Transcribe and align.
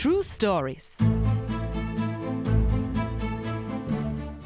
True 0.00 0.22
Stories. 0.22 0.98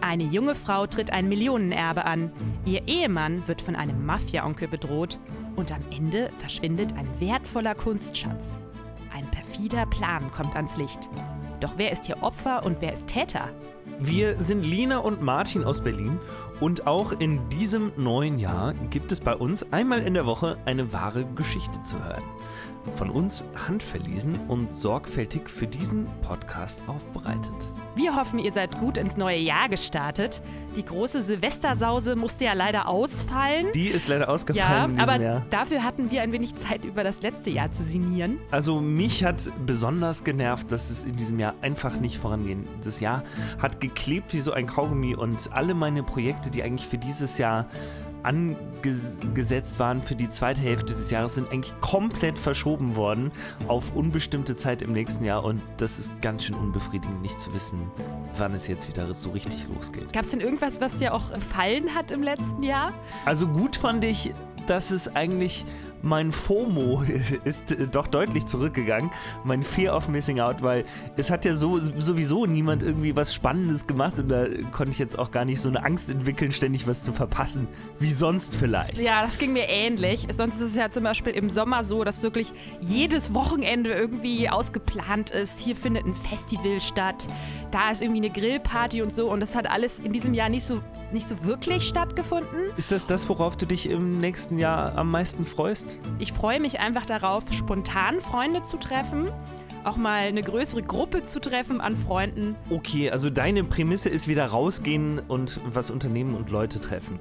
Eine 0.00 0.24
junge 0.24 0.54
Frau 0.54 0.86
tritt 0.86 1.12
ein 1.12 1.28
Millionenerbe 1.28 2.06
an. 2.06 2.32
Ihr 2.64 2.88
Ehemann 2.88 3.46
wird 3.46 3.60
von 3.60 3.76
einem 3.76 4.06
Mafia-Onkel 4.06 4.68
bedroht 4.68 5.18
und 5.54 5.70
am 5.70 5.82
Ende 5.94 6.30
verschwindet 6.38 6.94
ein 6.94 7.06
wertvoller 7.20 7.74
Kunstschatz. 7.74 8.60
Ein 9.12 9.30
perfider 9.30 9.84
Plan 9.84 10.30
kommt 10.30 10.56
ans 10.56 10.78
Licht. 10.78 11.10
Doch 11.60 11.74
wer 11.76 11.92
ist 11.92 12.06
hier 12.06 12.22
Opfer 12.22 12.64
und 12.64 12.80
wer 12.80 12.94
ist 12.94 13.08
Täter? 13.08 13.50
Wir 13.98 14.40
sind 14.40 14.64
Lina 14.64 14.98
und 14.98 15.20
Martin 15.20 15.64
aus 15.64 15.82
Berlin 15.82 16.18
und 16.60 16.86
auch 16.86 17.12
in 17.12 17.46
diesem 17.50 17.92
neuen 17.96 18.38
Jahr 18.38 18.72
gibt 18.88 19.12
es 19.12 19.20
bei 19.20 19.36
uns 19.36 19.70
einmal 19.70 20.00
in 20.00 20.14
der 20.14 20.24
Woche 20.24 20.56
eine 20.64 20.94
wahre 20.94 21.26
Geschichte 21.34 21.82
zu 21.82 22.02
hören. 22.02 22.22
Von 22.94 23.10
uns 23.10 23.44
handverlesen 23.68 24.38
und 24.48 24.74
sorgfältig 24.74 25.48
für 25.48 25.66
diesen 25.66 26.06
Podcast 26.20 26.82
aufbereitet. 26.88 27.50
Wir 27.94 28.16
hoffen, 28.16 28.38
ihr 28.38 28.52
seid 28.52 28.78
gut 28.78 28.96
ins 28.96 29.16
neue 29.18 29.36
Jahr 29.38 29.68
gestartet. 29.68 30.42
Die 30.76 30.84
große 30.84 31.22
Silvestersause 31.22 32.16
musste 32.16 32.44
ja 32.46 32.54
leider 32.54 32.88
ausfallen. 32.88 33.66
Die 33.74 33.88
ist 33.88 34.08
leider 34.08 34.24
Ja, 34.24 34.28
ausgefallen 34.30 34.96
diesem 34.96 35.08
aber 35.10 35.22
Jahr. 35.22 35.46
dafür 35.50 35.84
hatten 35.84 36.10
wir 36.10 36.22
ein 36.22 36.32
wenig 36.32 36.54
Zeit, 36.56 36.86
über 36.86 37.04
das 37.04 37.20
letzte 37.20 37.50
Jahr 37.50 37.70
zu 37.70 37.84
sinnieren. 37.84 38.38
Also 38.50 38.80
mich 38.80 39.24
hat 39.24 39.42
besonders 39.66 40.24
genervt, 40.24 40.72
dass 40.72 40.88
es 40.90 41.04
in 41.04 41.16
diesem 41.16 41.38
Jahr 41.38 41.54
einfach 41.60 42.00
nicht 42.00 42.16
vorangehen. 42.18 42.66
Das 42.82 43.00
Jahr 43.00 43.24
hat 43.58 43.80
geklebt 43.80 44.32
wie 44.32 44.40
so 44.40 44.52
ein 44.52 44.66
Kaugummi 44.66 45.14
und 45.14 45.52
alle 45.52 45.74
meine 45.74 46.02
Projekte, 46.02 46.50
die 46.50 46.62
eigentlich 46.62 46.88
für 46.88 46.98
dieses 46.98 47.36
Jahr 47.36 47.66
angesetzt 48.22 49.78
waren 49.78 50.02
für 50.02 50.14
die 50.14 50.30
zweite 50.30 50.60
Hälfte 50.60 50.94
des 50.94 51.10
Jahres, 51.10 51.34
sind 51.34 51.50
eigentlich 51.50 51.78
komplett 51.80 52.38
verschoben 52.38 52.96
worden 52.96 53.32
auf 53.68 53.94
unbestimmte 53.94 54.54
Zeit 54.54 54.82
im 54.82 54.92
nächsten 54.92 55.24
Jahr 55.24 55.44
und 55.44 55.60
das 55.76 55.98
ist 55.98 56.12
ganz 56.22 56.44
schön 56.44 56.56
unbefriedigend, 56.56 57.22
nicht 57.22 57.38
zu 57.38 57.52
wissen, 57.54 57.90
wann 58.36 58.54
es 58.54 58.66
jetzt 58.66 58.88
wieder 58.88 59.12
so 59.14 59.30
richtig 59.30 59.66
losgeht. 59.74 60.12
Gab 60.12 60.24
es 60.24 60.30
denn 60.30 60.40
irgendwas, 60.40 60.80
was 60.80 60.96
dir 60.96 61.14
auch 61.14 61.32
gefallen 61.32 61.94
hat 61.94 62.10
im 62.10 62.22
letzten 62.22 62.62
Jahr? 62.62 62.92
Also 63.24 63.46
gut 63.46 63.76
fand 63.76 64.04
ich, 64.04 64.32
dass 64.66 64.90
es 64.90 65.14
eigentlich 65.14 65.64
mein 66.02 66.32
FOMO 66.32 67.04
ist 67.44 67.72
äh, 67.72 67.86
doch 67.86 68.06
deutlich 68.06 68.46
zurückgegangen, 68.46 69.10
mein 69.44 69.62
Fear 69.62 69.96
of 69.96 70.08
Missing 70.08 70.40
Out, 70.40 70.62
weil 70.62 70.84
es 71.16 71.30
hat 71.30 71.44
ja 71.44 71.54
so, 71.54 71.78
sowieso 71.78 72.46
niemand 72.46 72.82
irgendwie 72.82 73.14
was 73.16 73.34
Spannendes 73.34 73.86
gemacht 73.86 74.18
und 74.18 74.28
da 74.28 74.46
konnte 74.72 74.90
ich 74.90 74.98
jetzt 74.98 75.18
auch 75.18 75.30
gar 75.30 75.44
nicht 75.44 75.60
so 75.60 75.68
eine 75.68 75.84
Angst 75.84 76.10
entwickeln, 76.10 76.52
ständig 76.52 76.86
was 76.86 77.02
zu 77.02 77.12
verpassen, 77.12 77.68
wie 77.98 78.10
sonst 78.10 78.56
vielleicht. 78.56 78.98
Ja, 78.98 79.22
das 79.22 79.38
ging 79.38 79.52
mir 79.52 79.68
ähnlich. 79.68 80.26
Sonst 80.30 80.56
ist 80.56 80.70
es 80.70 80.76
ja 80.76 80.90
zum 80.90 81.04
Beispiel 81.04 81.32
im 81.32 81.50
Sommer 81.50 81.84
so, 81.84 82.04
dass 82.04 82.22
wirklich 82.22 82.52
jedes 82.80 83.32
Wochenende 83.34 83.90
irgendwie 83.92 84.48
ausgeplant 84.48 85.30
ist. 85.30 85.60
Hier 85.60 85.76
findet 85.76 86.04
ein 86.04 86.14
Festival 86.14 86.80
statt, 86.80 87.28
da 87.70 87.90
ist 87.90 88.02
irgendwie 88.02 88.20
eine 88.20 88.30
Grillparty 88.30 89.02
und 89.02 89.12
so. 89.12 89.30
Und 89.30 89.40
das 89.40 89.54
hat 89.54 89.70
alles 89.70 89.98
in 89.98 90.12
diesem 90.12 90.34
Jahr 90.34 90.48
nicht 90.48 90.64
so, 90.64 90.82
nicht 91.12 91.28
so 91.28 91.44
wirklich 91.44 91.84
stattgefunden. 91.84 92.70
Ist 92.76 92.92
das 92.92 93.06
das, 93.06 93.28
worauf 93.28 93.56
du 93.56 93.66
dich 93.66 93.88
im 93.88 94.18
nächsten 94.18 94.58
Jahr 94.58 94.96
am 94.96 95.10
meisten 95.10 95.44
freust? 95.44 95.91
Ich 96.18 96.32
freue 96.32 96.60
mich 96.60 96.80
einfach 96.80 97.06
darauf, 97.06 97.44
spontan 97.52 98.20
Freunde 98.20 98.62
zu 98.62 98.76
treffen. 98.76 99.30
Auch 99.84 99.96
mal 99.96 100.28
eine 100.28 100.42
größere 100.42 100.82
Gruppe 100.82 101.24
zu 101.24 101.40
treffen 101.40 101.80
an 101.80 101.96
Freunden. 101.96 102.54
Okay, 102.70 103.10
also 103.10 103.30
deine 103.30 103.64
Prämisse 103.64 104.08
ist 104.08 104.28
wieder 104.28 104.46
rausgehen 104.46 105.18
und 105.18 105.60
was 105.64 105.90
unternehmen 105.90 106.36
und 106.36 106.50
Leute 106.50 106.80
treffen. 106.80 107.18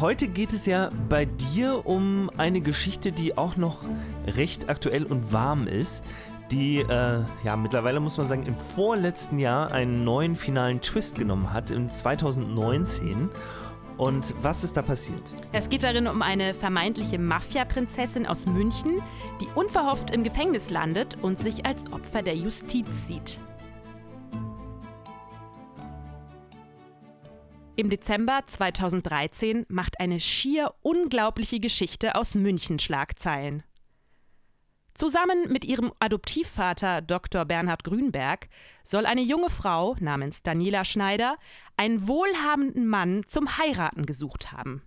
Heute 0.00 0.28
geht 0.28 0.54
es 0.54 0.64
ja 0.64 0.88
bei 1.10 1.26
dir 1.26 1.86
um 1.86 2.30
eine 2.38 2.62
Geschichte, 2.62 3.12
die 3.12 3.36
auch 3.36 3.56
noch 3.56 3.84
recht 4.26 4.70
aktuell 4.70 5.04
und 5.04 5.32
warm 5.32 5.66
ist, 5.66 6.02
die 6.50 6.78
äh, 6.78 7.20
ja 7.44 7.56
mittlerweile 7.56 8.00
muss 8.00 8.18
man 8.18 8.28
sagen 8.28 8.46
im 8.46 8.56
vorletzten 8.56 9.38
Jahr 9.38 9.72
einen 9.72 10.04
neuen 10.04 10.36
finalen 10.36 10.80
Twist 10.80 11.16
genommen 11.16 11.52
hat, 11.52 11.70
in 11.70 11.90
2019. 11.90 13.30
Und 13.98 14.34
was 14.42 14.64
ist 14.64 14.76
da 14.76 14.82
passiert? 14.82 15.22
Es 15.52 15.68
geht 15.68 15.84
darin 15.84 16.06
um 16.06 16.22
eine 16.22 16.54
vermeintliche 16.54 17.18
Mafia-Prinzessin 17.18 18.26
aus 18.26 18.46
München, 18.46 19.02
die 19.40 19.48
unverhofft 19.54 20.10
im 20.10 20.24
Gefängnis 20.24 20.70
landet 20.70 21.18
und 21.22 21.38
sich 21.38 21.66
als 21.66 21.92
Opfer 21.92 22.22
der 22.22 22.34
Justiz 22.34 23.06
sieht. 23.06 23.38
Im 27.74 27.88
Dezember 27.88 28.42
2013 28.46 29.64
macht 29.68 29.98
eine 29.98 30.20
schier 30.20 30.74
unglaubliche 30.82 31.58
Geschichte 31.58 32.14
aus 32.14 32.34
München 32.34 32.78
Schlagzeilen. 32.78 33.62
Zusammen 34.94 35.50
mit 35.50 35.64
ihrem 35.64 35.92
Adoptivvater 36.00 37.00
Dr. 37.00 37.46
Bernhard 37.46 37.82
Grünberg 37.82 38.48
soll 38.84 39.06
eine 39.06 39.22
junge 39.22 39.48
Frau 39.48 39.96
namens 40.00 40.42
Daniela 40.42 40.84
Schneider 40.84 41.38
einen 41.76 42.06
wohlhabenden 42.06 42.86
Mann 42.86 43.22
zum 43.26 43.56
Heiraten 43.56 44.04
gesucht 44.04 44.52
haben. 44.52 44.82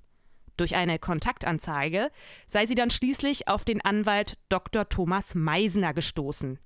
Durch 0.58 0.76
eine 0.76 1.00
Kontaktanzeige 1.00 2.12
sei 2.48 2.66
sie 2.66 2.76
dann 2.76 2.92
schließlich 2.92 3.48
auf 3.48 3.66
den 3.66 3.82
Anwalt 3.82 4.38
Dr. 4.48 4.88
Thomas 4.88 5.36
Meisner 5.36 5.94
gestoßen. 5.94 6.60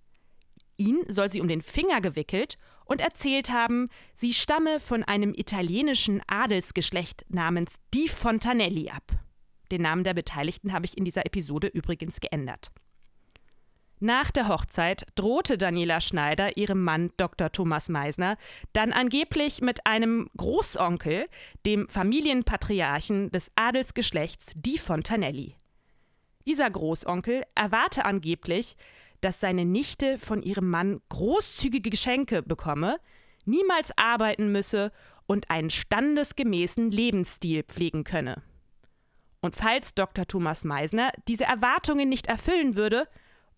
Ihn 0.77 1.03
soll 1.07 1.29
sie 1.29 1.41
um 1.41 1.47
den 1.47 1.61
Finger 1.61 1.99
gewickelt 2.01 2.57
und 2.85 3.01
erzählt 3.01 3.51
haben, 3.51 3.89
sie 4.15 4.33
stamme 4.33 4.79
von 4.79 5.03
einem 5.03 5.33
italienischen 5.33 6.21
Adelsgeschlecht 6.27 7.25
namens 7.29 7.75
Di 7.93 8.07
Fontanelli 8.07 8.89
ab. 8.89 9.11
Den 9.71 9.81
Namen 9.81 10.03
der 10.03 10.13
Beteiligten 10.13 10.73
habe 10.73 10.85
ich 10.85 10.97
in 10.97 11.05
dieser 11.05 11.25
Episode 11.25 11.67
übrigens 11.67 12.19
geändert. 12.19 12.71
Nach 14.01 14.31
der 14.31 14.47
Hochzeit 14.47 15.05
drohte 15.15 15.57
Daniela 15.57 15.99
Schneider 15.99 16.55
ihrem 16.55 16.83
Mann 16.83 17.11
Dr. 17.17 17.51
Thomas 17.51 17.89
Meisner 17.89 18.37
dann 18.71 18.93
angeblich 18.93 19.61
mit 19.61 19.85
einem 19.85 20.29
Großonkel, 20.37 21.27
dem 21.65 21.89
Familienpatriarchen 21.89 23.29
des 23.31 23.51
Adelsgeschlechts 23.55 24.53
Di 24.55 24.77
Fontanelli. 24.77 25.57
Dieser 26.45 26.69
Großonkel 26.69 27.43
erwarte 27.55 28.05
angeblich, 28.05 28.77
dass 29.19 29.41
seine 29.41 29.65
Nichte 29.65 30.17
von 30.17 30.41
ihrem 30.41 30.69
Mann 30.69 31.01
großzügige 31.09 31.89
Geschenke 31.89 32.41
bekomme, 32.41 32.99
niemals 33.43 33.91
arbeiten 33.97 34.49
müsse 34.49 34.93
und 35.25 35.49
einen 35.51 35.69
standesgemäßen 35.69 36.89
Lebensstil 36.89 37.63
pflegen 37.63 38.05
könne. 38.05 38.41
Und 39.41 39.57
falls 39.57 39.93
Dr. 39.93 40.25
Thomas 40.25 40.63
Meisner 40.63 41.11
diese 41.27 41.43
Erwartungen 41.43 42.07
nicht 42.07 42.27
erfüllen 42.27 42.77
würde, 42.77 43.07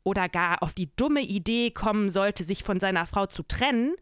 oder 0.04 0.30
gar 0.30 0.64
auf 0.64 0.74
die 0.74 0.96
dumme 0.96 1.22
Idee 1.22 1.72
kommen 1.72 2.10
sollte, 2.10 2.44
sich 2.44 2.64
von 2.64 2.80
seiner 2.80 3.06
Frau 3.06 3.26
zu 3.26 3.44
trennen, 3.44 3.96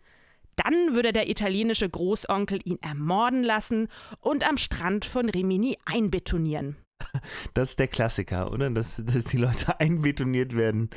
dann 0.56 0.94
würde 0.94 1.14
der 1.14 1.30
italienische 1.30 1.90
Großonkel 1.90 2.60
ihn 2.66 2.80
ermorden 2.82 3.44
lassen 3.44 3.88
und 4.20 4.48
am 4.48 4.58
Strand 4.58 5.06
von 5.06 5.30
Rimini 5.30 5.78
einbetonieren. 5.86 6.76
Das 7.54 7.72
ist 7.72 7.80
der 7.80 7.88
Klassiker, 7.88 8.52
oder? 8.52 8.70
Dass, 8.70 9.02
dass 9.04 9.24
die 9.24 9.38
Leute 9.38 9.80
einbetoniert 9.80 10.56
werden. 10.56 10.90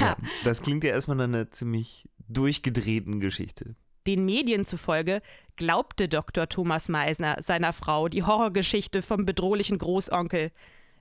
Ja, 0.00 0.16
Das 0.44 0.62
klingt 0.62 0.84
ja 0.84 0.90
erstmal 0.90 1.16
nach 1.16 1.24
einer 1.24 1.50
ziemlich 1.50 2.08
durchgedrehten 2.28 3.18
Geschichte. 3.20 3.74
den 4.06 4.24
Medien 4.24 4.64
zufolge 4.64 5.20
glaubte 5.56 6.08
Dr. 6.08 6.48
Thomas 6.48 6.88
Meisner 6.88 7.36
seiner 7.40 7.72
Frau 7.72 8.08
die 8.08 8.22
Horrorgeschichte 8.22 9.02
vom 9.02 9.26
bedrohlichen 9.26 9.78
Großonkel. 9.78 10.52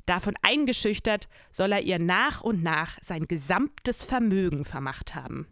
Davon 0.05 0.33
eingeschüchtert 0.41 1.27
soll 1.51 1.71
er 1.71 1.81
ihr 1.81 1.99
nach 1.99 2.41
und 2.41 2.63
nach 2.63 2.97
sein 3.01 3.27
gesamtes 3.27 4.03
Vermögen 4.03 4.65
vermacht 4.65 5.15
haben. 5.15 5.47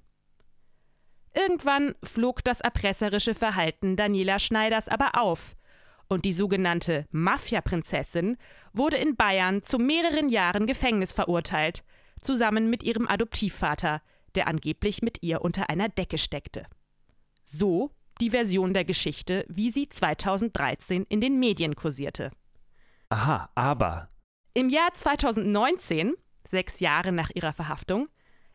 Irgendwann 1.34 1.96
flog 2.04 2.44
das 2.44 2.60
erpresserische 2.60 3.36
Verhalten 3.36 3.96
Daniela 3.96 4.40
Schneiders 4.40 4.88
aber 4.88 5.22
auf 5.22 5.56
und 6.10 6.26
die 6.26 6.34
sogenannte 6.34 7.08
Mafia-Prinzessin 7.12 8.38
wurde 8.74 8.98
in 8.98 9.16
Bayern 9.16 9.62
zu 9.62 9.78
mehreren 9.78 10.30
Jahren 10.30 10.66
Gefängnis 10.66 11.13
verurteilt, 11.13 11.84
zusammen 12.19 12.69
mit 12.69 12.84
ihrem 12.84 13.07
Adoptivvater, 13.07 14.02
der 14.36 14.48
angeblich 14.48 15.02
mit 15.02 15.22
ihr 15.22 15.42
unter 15.42 15.69
einer 15.69 15.88
Decke 15.88 16.18
steckte. 16.18 16.66
So 17.45 17.92
die 18.19 18.31
Version 18.31 18.74
der 18.74 18.86
Geschichte, 18.86 19.45
wie 19.48 19.69
sie 19.69 19.88
2013 19.88 21.06
in 21.07 21.22
den 21.22 21.40
Medien 21.40 21.75
kursierte. 21.75 22.31
Aha, 23.10 23.50
aber 23.56 24.10
Im 24.54 24.69
Jahr 24.69 24.94
2019, 24.94 26.16
sechs 26.44 26.80
Jahre 26.80 27.12
nach 27.12 27.30
ihrer 27.34 27.54
Verhaftung, 27.54 28.10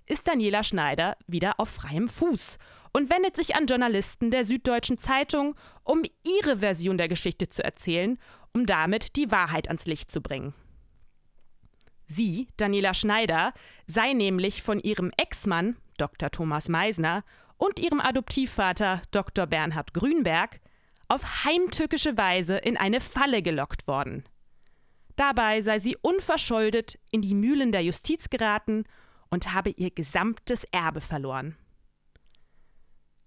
ist 0.06 0.26
Daniela 0.26 0.62
Schneider 0.64 1.17
wieder 1.26 1.61
auf 1.61 1.69
freiem 1.70 2.08
Fuß 2.08 2.58
und 2.93 3.11
wendet 3.11 3.37
sich 3.37 3.55
an 3.55 3.67
Journalisten 3.67 4.31
der 4.31 4.44
Süddeutschen 4.44 4.99
Zeitung, 4.99 5.55
um 5.85 6.02
ihre 6.25 6.58
Version 6.58 6.99
der 6.99 7.08
Geschichte 7.08 7.49
zu 7.49 7.62
erzählen, 7.64 8.19
um 8.52 8.67
damit 8.67 9.17
die 9.17 9.31
Wahrheit 9.31 9.69
ans 9.69 9.87
Licht 9.87 10.11
zu 10.11 10.20
bringen. 10.20 10.52
Sie, 12.06 12.49
Daniela 12.56 12.93
Schneider, 12.93 13.55
sei 13.87 14.12
nämlich 14.12 14.62
von 14.62 14.81
ihrem 14.81 15.11
Ex-Mann, 15.17 15.76
Dr. 15.97 16.31
Thomas 16.31 16.69
Meisner, 16.69 17.25
und 17.56 17.79
ihrem 17.79 18.00
Adoptivvater, 18.00 19.00
Dr. 19.11 19.47
Bernhard 19.47 19.94
Grünberg, 19.94 20.61
auf 21.08 21.44
heimtückische 21.44 22.19
Weise 22.19 22.56
in 22.58 22.76
eine 22.76 23.00
Falle 23.00 23.43
gelockt 23.43 23.87
worden. 23.87 24.25
Dabei 25.16 25.62
sei 25.62 25.78
sie 25.78 25.96
unverschuldet 26.00 26.99
in 27.11 27.22
die 27.22 27.34
Mühlen 27.34 27.72
der 27.72 27.82
Justiz 27.82 28.31
geraten 28.31 28.84
und 29.31 29.52
habe 29.52 29.70
ihr 29.70 29.90
gesamtes 29.90 30.64
Erbe 30.72 31.00
verloren. 31.00 31.56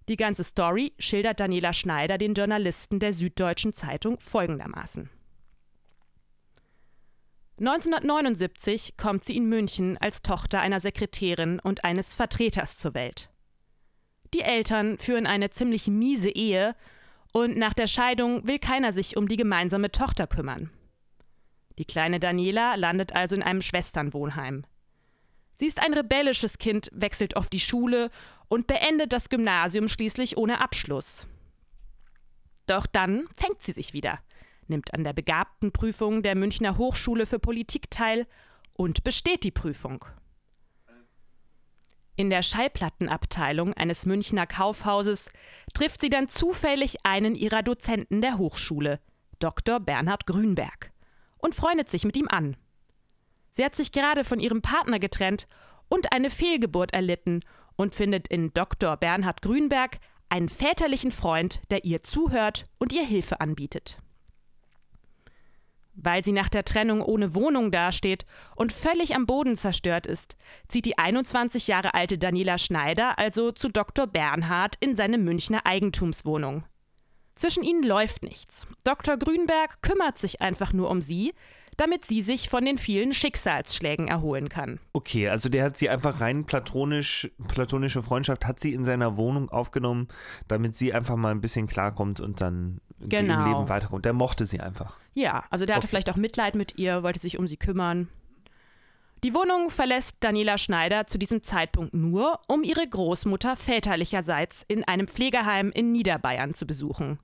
Die 0.10 0.18
ganze 0.18 0.44
Story 0.44 0.94
schildert 1.00 1.39
Daniela 1.39 1.74
Schneider 1.74 2.18
den 2.18 2.34
Journalisten 2.34 3.00
der 3.00 3.13
Süddeutschen 3.13 3.74
Zeitung 3.74 4.19
folgendermaßen. 4.19 5.10
1979 7.60 8.98
kommt 8.98 9.24
sie 9.24 9.36
in 9.36 9.50
München 9.50 9.98
als 9.98 10.22
Tochter 10.22 10.62
einer 10.62 10.80
Sekretärin 10.80 11.60
und 11.60 11.84
eines 11.84 12.13
Vertreters 12.13 12.78
zur 12.78 12.94
Welt. 12.94 13.30
Die 14.34 14.42
Eltern 14.42 15.00
führen 15.00 15.25
eine 15.25 15.50
ziemlich 15.50 15.88
miese 15.88 16.30
Ehe 16.30 16.75
und 17.34 17.57
nach 17.57 17.74
der 17.74 17.88
Scheidung 17.88 18.45
will 18.48 18.60
keiner 18.60 18.94
sich 18.94 19.18
um 19.18 19.28
die 19.28 19.38
gemeinsame 19.38 19.92
Tochter 19.92 20.28
kümmern. 20.28 20.69
Die 21.77 21.85
kleine 21.85 22.19
Daniela 22.19 22.75
landet 22.75 23.13
also 23.15 23.35
in 23.35 23.44
einem 23.44 23.62
Schwesternwohnheim. 23.62 24.65
Sie 25.56 25.65
ist 25.65 25.81
ein 25.81 25.94
rebellisches 25.94 26.57
Kind, 26.57 26.89
wechselt 26.91 27.35
oft 27.35 27.51
die 27.51 27.59
Schule 27.59 28.09
und 28.47 28.68
beendet 28.68 29.12
das 29.12 29.29
Gymnasium 29.29 29.88
schließlich 29.88 30.38
ohne 30.38 30.62
Abschluss. 30.62 31.27
Doch 32.68 32.85
dann 32.85 33.27
fängt 33.35 33.62
sie 33.62 33.71
sich 33.71 33.94
wieder, 33.94 34.19
nimmt 34.68 34.94
an 34.94 35.03
der 35.03 35.13
Begabtenprüfung 35.13 36.21
der 36.21 36.35
Münchner 36.35 36.77
Hochschule 36.77 37.25
für 37.25 37.39
Politik 37.39 37.89
teil 37.89 38.27
und 38.75 39.03
besteht 39.03 39.44
die 39.44 39.51
Prüfung. 39.51 40.06
In 42.15 42.29
der 42.29 42.41
Schallplattenabteilung 42.41 43.74
eines 43.74 44.06
Münchner 44.06 44.47
Kaufhauses 44.47 45.29
trifft 45.74 46.01
sie 46.01 46.09
dann 46.09 46.27
zufällig 46.27 46.97
einen 47.06 47.35
ihrer 47.35 47.62
Dozenten 47.62 48.21
der 48.21 48.38
Hochschule, 48.38 49.00
Dr. 49.39 49.79
Bernhard 49.79 50.25
Grünberg, 50.25 50.91
und 51.38 51.56
freundet 51.56 51.89
sich 51.89 52.04
mit 52.04 52.18
ihm 52.18 52.28
an. 52.28 52.57
Sie 53.50 53.63
hat 53.63 53.75
sich 53.75 53.92
gerade 53.92 54.24
von 54.24 54.39
ihrem 54.39 54.62
Partner 54.62 55.00
getrennt 55.00 55.48
und 55.89 56.12
eine 56.12 56.30
Fehlgeburt 56.30 56.94
erlitten 56.94 57.42
und 57.75 57.95
findet 57.95 58.28
in 58.28 58.54
Dr. 58.54 58.98
Bernhard 58.98 59.42
Grünberg 59.42 60.00
einen 60.30 60.50
väterlichen 60.50 61.12
Freund, 61.12 61.62
der 61.69 61.86
ihr 61.86 62.04
zuhört 62.04 62.66
und 62.80 62.94
ihr 62.94 63.06
Hilfe 63.06 63.39
anbietet. 63.39 63.98
Weil 66.00 66.24
sie 66.24 66.31
nach 66.31 66.50
der 66.50 66.63
Trennung 66.63 67.01
ohne 67.01 67.34
Wohnung 67.34 67.72
dasteht 67.72 68.25
und 68.56 68.72
völlig 68.72 69.16
am 69.16 69.25
Boden 69.25 69.56
zerstört 69.56 70.06
ist, 70.06 70.36
zieht 70.68 70.86
die 70.86 70.98
21 71.00 71.66
Jahre 71.68 71.95
alte 71.95 72.19
Daniela 72.19 72.60
Schneider 72.60 73.18
also 73.18 73.51
zu 73.51 73.69
Dr. 73.69 74.06
Bernhard 74.06 74.75
in 74.80 74.95
seine 74.95 75.18
Münchner 75.18 75.66
Eigentumswohnung. 75.66 76.66
Zwischen 77.38 77.63
ihnen 77.63 77.84
läuft 77.84 78.24
nichts. 78.24 78.68
Dr. 78.84 79.16
Grünberg 79.18 79.81
kümmert 79.81 80.18
sich 80.18 80.42
einfach 80.42 80.74
nur 80.74 80.89
um 80.89 81.01
sie, 81.01 81.34
damit 81.78 82.04
sie 82.04 82.24
sich 82.24 82.50
von 82.50 82.66
den 82.66 82.78
vielen 82.78 83.13
Schicksalsschlägen 83.13 84.07
erholen 84.07 84.50
kann. 84.50 84.80
Okay, 84.94 85.30
also 85.30 85.48
der 85.48 85.63
hat 85.63 85.78
sie 85.78 85.89
einfach 85.89 86.19
rein 86.19 86.45
platonisch, 86.45 87.30
platonische 87.48 88.01
Freundschaft 88.01 88.48
hat 88.48 88.60
sie 88.60 88.74
in 88.74 88.84
seiner 88.84 89.16
Wohnung 89.16 89.50
aufgenommen, 89.50 90.07
damit 90.48 90.75
sie 90.75 90.92
einfach 90.92 91.16
mal 91.16 91.30
ein 91.30 91.42
bisschen 91.42 91.68
klarkommt 91.68 92.19
und 92.19 92.42
dann 92.42 92.81
genau. 93.00 93.36
im 93.36 93.48
Leben 93.48 93.69
weiterkommt. 93.69 94.06
Der 94.06 94.13
mochte 94.13 94.48
sie 94.48 94.60
einfach. 94.60 94.98
Ja, 95.13 95.44
also 95.51 95.66
der 95.68 95.75
hatte 95.75 95.86
okay. 95.86 95.89
vielleicht 95.92 96.10
auch 96.10 96.16
Mitleid 96.16 96.56
mit 96.56 96.80
ihr, 96.80 97.04
wollte 97.04 97.19
sich 97.19 97.38
um 97.38 97.48
sie 97.48 97.57
kümmern. 97.57 98.10
Die 99.24 99.34
Wohnung 99.34 99.72
verlässt 99.72 100.18
Daniela 100.19 100.60
Schneider 100.60 101.07
zu 101.07 101.18
diesem 101.18 101.42
Zeitpunkt 101.42 101.94
nur, 101.94 102.39
um 102.48 102.63
ihre 102.63 102.88
Großmutter 102.88 103.56
väterlicherseits 103.56 104.63
in 104.68 104.84
einem 104.84 105.07
Pflegeheim 105.07 105.72
in 105.74 105.92
Niederbayern 105.92 106.54
zu 106.54 106.68
besuchen. 106.68 107.19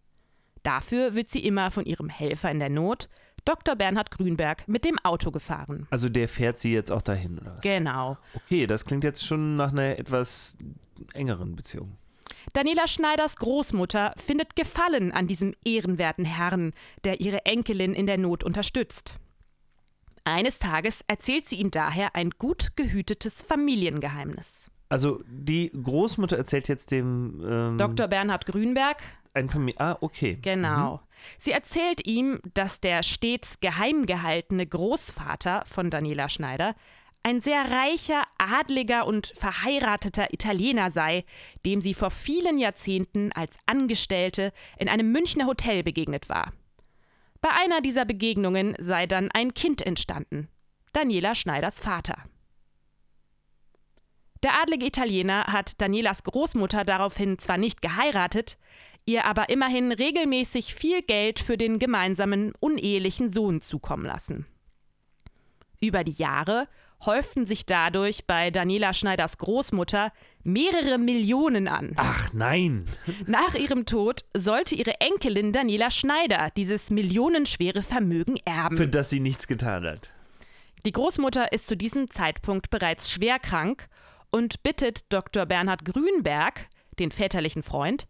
Dafür 0.63 1.13
wird 1.13 1.29
sie 1.29 1.45
immer 1.45 1.71
von 1.71 1.85
ihrem 1.85 2.09
Helfer 2.09 2.49
in 2.49 2.59
der 2.59 2.69
Not, 2.69 3.09
Dr. 3.45 3.75
Bernhard 3.75 4.11
Grünberg 4.11 4.67
mit 4.67 4.85
dem 4.85 4.97
Auto 4.99 5.29
gefahren. 5.31 5.87
Also 5.89 6.07
der 6.07 6.29
fährt 6.29 6.59
sie 6.59 6.73
jetzt 6.73 6.91
auch 6.91 7.01
dahin, 7.01 7.39
oder 7.39 7.55
was? 7.55 7.61
Genau. 7.61 8.17
Okay, 8.33 8.65
das 8.67 8.85
klingt 8.85 9.03
jetzt 9.03 9.25
schon 9.25 9.57
nach 9.57 9.71
einer 9.71 9.99
etwas 9.99 10.57
engeren 11.13 11.55
Beziehung. 11.55 11.97
Daniela 12.53 12.87
Schneiders 12.87 13.35
Großmutter 13.37 14.13
findet 14.17 14.55
Gefallen 14.55 15.11
an 15.11 15.27
diesem 15.27 15.53
ehrenwerten 15.65 16.25
Herrn, 16.25 16.73
der 17.03 17.19
ihre 17.19 17.45
Enkelin 17.45 17.93
in 17.93 18.07
der 18.07 18.17
Not 18.17 18.43
unterstützt. 18.43 19.17
Eines 20.25 20.59
Tages 20.59 21.03
erzählt 21.07 21.47
sie 21.49 21.57
ihm 21.57 21.71
daher 21.71 22.15
ein 22.15 22.29
gut 22.31 22.75
gehütetes 22.77 23.41
Familiengeheimnis. 23.41 24.71
Also 24.93 25.23
die 25.25 25.71
Großmutter 25.71 26.37
erzählt 26.37 26.67
jetzt 26.67 26.91
dem 26.91 27.41
ähm, 27.43 27.77
Dr. 27.79 28.07
Bernhard 28.07 28.45
Grünberg, 28.45 29.01
ein 29.33 29.49
Familie. 29.49 29.79
Ah, 29.79 29.97
okay. 30.01 30.37
Genau. 30.39 30.97
Mhm. 30.97 30.99
Sie 31.39 31.51
erzählt 31.51 32.05
ihm, 32.05 32.39
dass 32.53 32.79
der 32.79 33.01
stets 33.01 33.59
geheim 33.59 34.05
gehaltene 34.05 34.67
Großvater 34.67 35.63
von 35.65 35.89
Daniela 35.89 36.29
Schneider 36.29 36.75
ein 37.23 37.41
sehr 37.41 37.63
reicher, 37.71 38.21
adliger 38.37 39.07
und 39.07 39.33
verheirateter 39.35 40.31
Italiener 40.31 40.91
sei, 40.91 41.25
dem 41.65 41.81
sie 41.81 41.95
vor 41.95 42.11
vielen 42.11 42.59
Jahrzehnten 42.59 43.31
als 43.31 43.57
Angestellte 43.65 44.51
in 44.77 44.89
einem 44.89 45.11
Münchner 45.11 45.47
Hotel 45.47 45.81
begegnet 45.81 46.29
war. 46.29 46.53
Bei 47.41 47.49
einer 47.49 47.81
dieser 47.81 48.05
Begegnungen 48.05 48.75
sei 48.77 49.07
dann 49.07 49.31
ein 49.31 49.55
Kind 49.55 49.83
entstanden, 49.83 50.49
Daniela 50.91 51.33
Schneiders 51.33 51.79
Vater. 51.79 52.17
Der 54.43 54.61
adlige 54.61 54.85
Italiener 54.85 55.45
hat 55.45 55.81
Danielas 55.81 56.23
Großmutter 56.23 56.83
daraufhin 56.83 57.39
zwar 57.39 57.57
nicht 57.57 57.81
geheiratet, 57.81 58.57
ihr 59.05 59.23
aber 59.23 59.49
immerhin 59.49 59.93
regelmäßig 59.93 60.75
viel 60.75 61.01
Geld 61.01 61.39
für 61.39 61.57
den 61.57 61.79
gemeinsamen 61.79 62.53
unehelichen 62.59 63.31
Sohn 63.31 63.61
zukommen 63.61 64.05
lassen. 64.05 64.45
Über 65.79 66.03
die 66.03 66.11
Jahre 66.11 66.67
häuften 67.05 67.45
sich 67.45 67.65
dadurch 67.65 68.25
bei 68.25 68.51
Daniela 68.51 68.93
Schneiders 68.93 69.37
Großmutter 69.37 70.11
mehrere 70.43 70.97
Millionen 70.97 71.69
an. 71.69 71.93
Ach 71.95 72.31
nein! 72.33 72.85
Nach 73.25 73.55
ihrem 73.55 73.85
Tod 73.85 74.21
sollte 74.35 74.75
ihre 74.75 74.99
Enkelin 74.99 75.53
Daniela 75.53 75.89
Schneider 75.89 76.49
dieses 76.55 76.89
millionenschwere 76.89 77.81
Vermögen 77.81 78.37
erben. 78.45 78.75
Für 78.75 78.87
das 78.87 79.09
sie 79.09 79.19
nichts 79.19 79.47
getan 79.47 79.85
hat. 79.85 80.13
Die 80.85 80.91
Großmutter 80.91 81.53
ist 81.53 81.67
zu 81.67 81.77
diesem 81.77 82.09
Zeitpunkt 82.09 82.69
bereits 82.69 83.09
schwer 83.09 83.39
krank 83.39 83.87
und 84.33 84.63
bittet 84.63 85.13
Dr. 85.13 85.45
Bernhard 85.45 85.85
Grünberg, 85.85 86.67
den 86.97 87.11
väterlichen 87.11 87.61
Freund, 87.61 88.07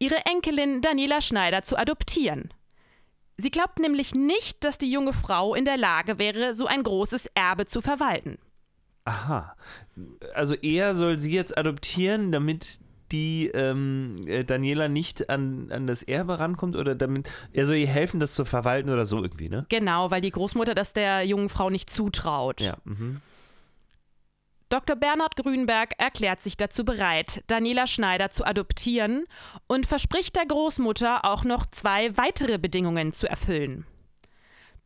ihre 0.00 0.26
Enkelin 0.26 0.82
Daniela 0.82 1.20
Schneider 1.20 1.62
zu 1.62 1.78
adoptieren. 1.78 2.52
Sie 3.36 3.50
glaubt 3.50 3.78
nämlich 3.78 4.14
nicht, 4.14 4.64
dass 4.64 4.78
die 4.78 4.90
junge 4.90 5.12
Frau 5.12 5.54
in 5.54 5.64
der 5.64 5.76
Lage 5.76 6.18
wäre, 6.18 6.54
so 6.54 6.66
ein 6.66 6.82
großes 6.82 7.26
Erbe 7.34 7.66
zu 7.66 7.80
verwalten. 7.80 8.38
Aha. 9.04 9.56
Also 10.34 10.54
er 10.54 10.94
soll 10.94 11.18
sie 11.20 11.32
jetzt 11.32 11.56
adoptieren, 11.56 12.32
damit 12.32 12.80
die 13.12 13.48
ähm, 13.54 14.24
äh, 14.26 14.44
Daniela 14.44 14.88
nicht 14.88 15.30
an, 15.30 15.70
an 15.70 15.86
das 15.86 16.02
Erbe 16.02 16.38
rankommt 16.38 16.76
oder 16.76 16.94
damit 16.94 17.30
er 17.52 17.66
soll 17.66 17.76
ihr 17.76 17.88
helfen, 17.88 18.20
das 18.20 18.34
zu 18.34 18.44
verwalten 18.44 18.90
oder 18.90 19.06
so 19.06 19.22
irgendwie, 19.22 19.48
ne? 19.48 19.66
Genau, 19.68 20.10
weil 20.10 20.20
die 20.20 20.30
Großmutter 20.30 20.74
das 20.74 20.92
der 20.92 21.24
jungen 21.24 21.48
Frau 21.48 21.70
nicht 21.70 21.90
zutraut. 21.90 22.60
Ja. 22.60 22.76
Mhm. 22.84 23.20
Dr. 24.70 24.94
Bernhard 24.94 25.34
Grünberg 25.34 25.94
erklärt 25.98 26.40
sich 26.40 26.56
dazu 26.56 26.84
bereit, 26.84 27.42
Daniela 27.48 27.88
Schneider 27.88 28.30
zu 28.30 28.46
adoptieren 28.46 29.24
und 29.66 29.84
verspricht 29.84 30.36
der 30.36 30.46
Großmutter 30.46 31.24
auch 31.24 31.42
noch 31.42 31.66
zwei 31.66 32.16
weitere 32.16 32.56
Bedingungen 32.56 33.10
zu 33.10 33.28
erfüllen. 33.28 33.84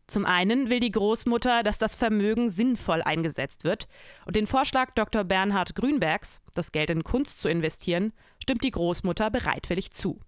Zum 0.07 0.25
einen 0.25 0.71
will 0.71 0.81
die 0.81 0.91
Großmutter, 0.91 1.62
dass 1.62 1.76
das 1.76 1.97
Vermögen 1.97 2.49
sinnvoll 2.49 3.03
eingesetzt 3.03 3.64
wird, 3.64 3.87
und 4.25 4.37
den 4.37 4.47
Vorschlag 4.47 4.93
Dr. 4.95 5.23
Bernhard 5.23 5.75
Grünbergs, 5.75 6.41
das 6.55 6.73
Geld 6.73 6.88
in 6.88 7.05
Kunst 7.05 7.43
zu 7.43 7.50
investieren, 7.50 8.14
stimmt 8.43 8.64
die 8.64 8.71
Großmutter 8.71 9.31
bereitwillig 9.31 9.91
zu. 9.91 10.19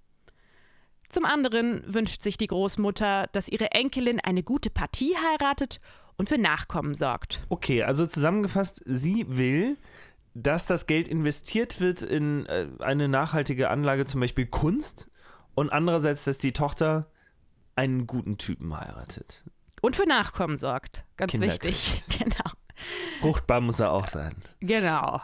Zum 1.09 1.25
anderen 1.25 1.83
wünscht 1.87 2.23
sich 2.23 2.37
die 2.37 2.49
Großmutter, 2.49 3.29
dass 3.33 3.49
ihre 3.49 3.71
Enkelin 3.71 4.21
eine 4.21 4.43
gute 4.43 4.69
Partie 4.69 5.15
heiratet 5.17 5.81
und 6.17 6.29
für 6.29 6.39
Nachkommen 6.39 6.95
sorgt. 6.95 7.45
Okay, 7.49 7.83
also 7.83 8.07
zusammengefasst, 8.07 8.83
sie 8.85 9.27
will, 9.29 9.77
dass 10.35 10.67
das 10.67 10.87
Geld 10.87 11.09
investiert 11.09 11.81
wird 11.81 12.03
in 12.03 12.47
äh, 12.47 12.69
eine 12.81 13.09
nachhaltige 13.09 13.71
Anlage, 13.71 14.05
zum 14.05 14.21
Beispiel 14.21 14.47
Kunst, 14.47 15.09
und 15.55 15.71
andererseits, 15.71 16.25
dass 16.25 16.37
die 16.39 16.53
Tochter 16.53 17.11
einen 17.77 18.07
guten 18.07 18.37
Typen 18.37 18.79
heiratet. 18.79 19.43
Und 19.81 19.97
für 19.97 20.07
Nachkommen 20.07 20.57
sorgt. 20.57 21.05
Ganz 21.17 21.39
wichtig. 21.41 22.03
Genau. 22.19 22.51
Fruchtbar 23.21 23.63
muss 23.63 23.81
er 23.81 23.91
auch 23.93 24.07
sein. 24.07 24.37
Genau. 24.61 25.21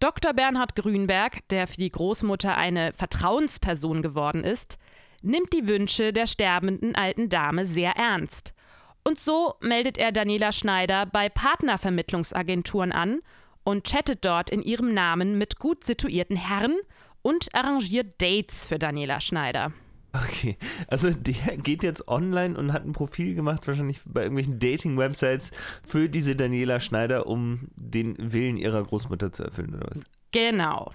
Dr. 0.00 0.32
Bernhard 0.32 0.74
Grünberg, 0.74 1.46
der 1.50 1.68
für 1.68 1.76
die 1.76 1.90
Großmutter 1.90 2.56
eine 2.56 2.92
Vertrauensperson 2.92 4.02
geworden 4.02 4.42
ist, 4.42 4.78
nimmt 5.22 5.52
die 5.52 5.68
Wünsche 5.68 6.12
der 6.12 6.26
sterbenden 6.26 6.96
alten 6.96 7.28
Dame 7.28 7.64
sehr 7.66 7.92
ernst 7.92 8.52
und 9.04 9.18
so 9.18 9.54
meldet 9.60 9.98
er 9.98 10.12
Daniela 10.12 10.52
Schneider 10.52 11.06
bei 11.06 11.28
Partnervermittlungsagenturen 11.28 12.92
an 12.92 13.20
und 13.64 13.84
chattet 13.84 14.24
dort 14.24 14.50
in 14.50 14.62
ihrem 14.62 14.94
Namen 14.94 15.38
mit 15.38 15.58
gut 15.58 15.84
situierten 15.84 16.36
Herren 16.36 16.76
und 17.22 17.54
arrangiert 17.54 18.20
Dates 18.20 18.66
für 18.66 18.78
Daniela 18.78 19.20
Schneider. 19.20 19.72
Okay, 20.12 20.56
also 20.88 21.10
der 21.10 21.58
geht 21.58 21.82
jetzt 21.82 22.08
online 22.08 22.56
und 22.56 22.72
hat 22.72 22.84
ein 22.84 22.92
Profil 22.92 23.34
gemacht, 23.34 23.66
wahrscheinlich 23.66 24.00
bei 24.06 24.22
irgendwelchen 24.22 24.58
Dating-Websites 24.58 25.52
für 25.86 26.08
diese 26.08 26.34
Daniela 26.34 26.80
Schneider, 26.80 27.26
um 27.26 27.68
den 27.76 28.16
Willen 28.18 28.56
ihrer 28.56 28.82
Großmutter 28.82 29.32
zu 29.32 29.44
erfüllen, 29.44 29.74
oder 29.74 29.88
was? 29.90 30.02
Genau. 30.32 30.92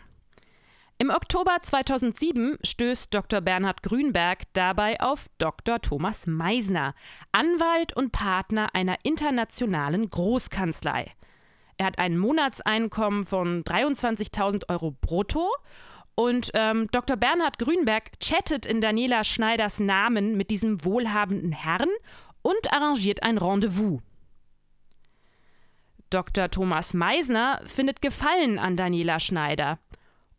Im 1.03 1.09
Oktober 1.09 1.57
2007 1.61 2.59
stößt 2.63 3.13
Dr. 3.13 3.41
Bernhard 3.41 3.83
Grünberg 3.83 4.43
dabei 4.53 5.01
auf 5.01 5.27
Dr. 5.37 5.81
Thomas 5.81 6.27
Meisner, 6.27 6.95
Anwalt 7.33 7.93
und 7.93 8.13
Partner 8.13 8.69
einer 8.73 8.95
internationalen 9.03 10.09
Großkanzlei. 10.09 11.11
Er 11.75 11.87
hat 11.87 11.99
ein 11.99 12.17
Monatseinkommen 12.17 13.25
von 13.25 13.65
23.000 13.65 14.69
Euro 14.69 14.91
brutto 14.91 15.49
und 16.15 16.51
ähm, 16.53 16.87
Dr. 16.93 17.17
Bernhard 17.17 17.59
Grünberg 17.59 18.17
chattet 18.21 18.65
in 18.65 18.79
Daniela 18.79 19.25
Schneiders 19.25 19.81
Namen 19.81 20.37
mit 20.37 20.51
diesem 20.51 20.85
wohlhabenden 20.85 21.51
Herrn 21.51 21.89
und 22.43 22.71
arrangiert 22.71 23.23
ein 23.23 23.37
Rendezvous. 23.37 23.99
Dr. 26.09 26.49
Thomas 26.49 26.93
Meisner 26.93 27.59
findet 27.65 28.01
Gefallen 28.01 28.57
an 28.57 28.77
Daniela 28.77 29.19
Schneider. 29.19 29.79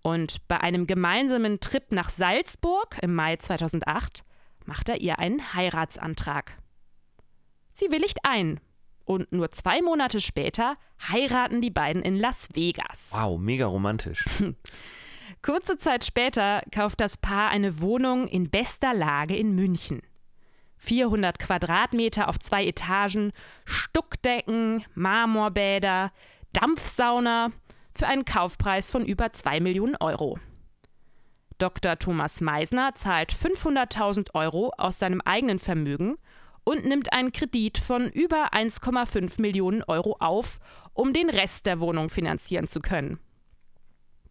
Und 0.07 0.47
bei 0.49 0.61
einem 0.61 0.87
gemeinsamen 0.87 1.61
Trip 1.61 1.91
nach 1.91 2.11
Salzburg 2.11 2.99
im 3.01 3.15
Mai 3.15 3.37
2008 3.37 4.23
macht 4.67 4.91
er 4.91 5.01
ihr 5.01 5.19
einen 5.19 5.55
Heiratsantrag. 5.55 6.59
Sie 7.73 7.91
willigt 7.91 8.19
ein. 8.23 8.61
Und 9.07 9.33
nur 9.33 9.51
zwei 9.51 9.81
Monate 9.81 10.21
später 10.21 10.77
heiraten 11.11 11.63
die 11.63 11.71
beiden 11.71 12.03
in 12.03 12.19
Las 12.19 12.51
Vegas. 12.53 13.13
Wow, 13.13 13.41
mega 13.41 13.65
romantisch. 13.65 14.27
Kurze 15.43 15.79
Zeit 15.79 16.05
später 16.05 16.61
kauft 16.71 17.01
das 17.01 17.17
Paar 17.17 17.49
eine 17.49 17.81
Wohnung 17.81 18.29
in 18.29 18.51
bester 18.51 18.93
Lage 18.93 19.35
in 19.35 19.55
München. 19.55 20.03
400 20.77 21.39
Quadratmeter 21.39 22.29
auf 22.29 22.39
zwei 22.39 22.67
Etagen, 22.67 23.33
Stuckdecken, 23.65 24.85
Marmorbäder, 24.95 26.13
Dampfsauna 26.53 27.53
für 27.97 28.07
einen 28.07 28.25
Kaufpreis 28.25 28.91
von 28.91 29.05
über 29.05 29.33
2 29.33 29.61
Millionen 29.61 29.97
Euro. 29.97 30.39
Dr. 31.59 31.99
Thomas 31.99 32.41
Meisner 32.41 32.95
zahlt 32.95 33.33
500.000 33.33 34.35
Euro 34.35 34.73
aus 34.77 34.99
seinem 34.99 35.21
eigenen 35.21 35.59
Vermögen 35.59 36.17
und 36.65 36.85
nimmt 36.85 37.13
einen 37.13 37.33
Kredit 37.33 37.79
von 37.79 38.09
über 38.09 38.53
1,5 38.53 39.41
Millionen 39.41 39.83
Euro 39.85 40.17
auf, 40.19 40.59
um 40.95 41.13
den 41.13 41.31
Rest 41.31 41.67
der 41.67 41.81
Wohnung 41.81 42.09
finanzieren 42.09 42.67
zu 42.67 42.81
können. 42.81 43.21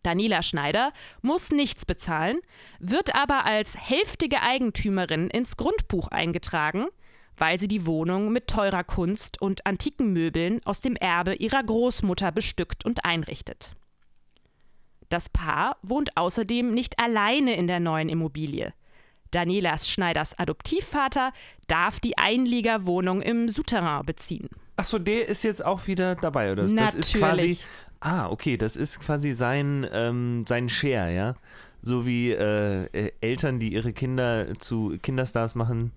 Daniela 0.01 0.43
Schneider 0.43 0.91
muss 1.21 1.51
nichts 1.51 1.85
bezahlen, 1.85 2.39
wird 2.79 3.15
aber 3.15 3.45
als 3.45 3.77
hälftige 3.77 4.41
Eigentümerin 4.41 5.29
ins 5.29 5.55
Grundbuch 5.55 6.09
eingetragen, 6.09 6.87
weil 7.37 7.59
sie 7.59 7.67
die 7.67 7.85
Wohnung 7.85 8.31
mit 8.31 8.47
teurer 8.47 8.83
Kunst 8.83 9.41
und 9.41 9.65
antiken 9.65 10.13
Möbeln 10.13 10.61
aus 10.65 10.81
dem 10.81 10.95
Erbe 10.95 11.35
ihrer 11.35 11.63
Großmutter 11.63 12.31
bestückt 12.31 12.85
und 12.85 13.05
einrichtet. 13.05 13.73
Das 15.09 15.29
Paar 15.29 15.77
wohnt 15.81 16.17
außerdem 16.17 16.73
nicht 16.73 16.99
alleine 16.99 17.55
in 17.55 17.67
der 17.67 17.79
neuen 17.79 18.09
Immobilie. 18.09 18.73
Danielas 19.33 19.89
Schneiders 19.89 20.37
Adoptivvater 20.37 21.33
darf 21.67 21.99
die 21.99 22.17
Einliegerwohnung 22.17 23.21
im 23.21 23.49
Souterrain 23.49 24.05
beziehen. 24.05 24.49
Achso, 24.75 24.99
der 24.99 25.27
ist 25.27 25.43
jetzt 25.43 25.63
auch 25.63 25.87
wieder 25.87 26.15
dabei, 26.15 26.51
oder? 26.51 26.63
Das 26.63 26.73
Natürlich. 26.73 26.99
ist 26.99 27.13
quasi. 27.13 27.57
Ah, 27.99 28.29
okay, 28.29 28.57
das 28.57 28.75
ist 28.75 28.99
quasi 28.99 29.33
sein, 29.33 29.87
ähm, 29.91 30.45
sein 30.47 30.67
Share, 30.67 31.13
ja? 31.13 31.35
So 31.81 32.05
wie 32.05 32.31
äh, 32.31 33.11
Eltern, 33.21 33.59
die 33.59 33.73
ihre 33.73 33.93
Kinder 33.93 34.57
zu 34.59 34.97
Kinderstars 35.01 35.55
machen, 35.55 35.91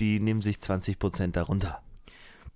die 0.00 0.20
nehmen 0.20 0.40
sich 0.42 0.60
20 0.60 0.98
Prozent 0.98 1.36
darunter. 1.36 1.82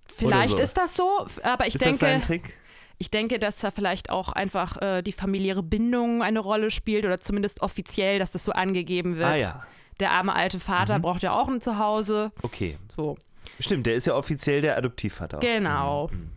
Vielleicht 0.05 0.51
so. 0.57 0.63
ist 0.63 0.77
das 0.77 0.95
so, 0.95 1.27
aber 1.43 1.67
ich 1.67 1.75
ist 1.75 1.81
denke, 1.85 2.05
das 2.05 2.21
Trick? 2.27 2.53
ich 2.99 3.09
denke, 3.09 3.39
dass 3.39 3.57
da 3.57 3.71
vielleicht 3.71 4.09
auch 4.09 4.31
einfach 4.31 4.81
äh, 4.81 5.01
die 5.01 5.11
familiäre 5.11 5.63
Bindung 5.63 6.21
eine 6.21 6.39
Rolle 6.39 6.71
spielt 6.71 7.05
oder 7.05 7.19
zumindest 7.19 7.61
offiziell, 7.61 8.19
dass 8.19 8.31
das 8.31 8.43
so 8.45 8.51
angegeben 8.51 9.17
wird. 9.17 9.27
Ah 9.27 9.35
ja, 9.35 9.63
Der 9.99 10.11
arme 10.11 10.33
alte 10.35 10.59
Vater 10.59 10.97
Mhm. 10.97 11.01
braucht 11.03 11.23
ja 11.23 11.33
auch 11.33 11.47
ein 11.47 11.61
Zuhause. 11.61 12.31
okay. 12.43 12.77
So. 12.95 13.17
Stimmt, 13.59 13.85
der 13.87 13.95
ist 13.95 14.07
ja 14.07 14.15
offiziell 14.15 14.61
der 14.61 14.77
Adoptivvater. 14.77 15.39
Genau. 15.39 16.07
Mhm. 16.11 16.31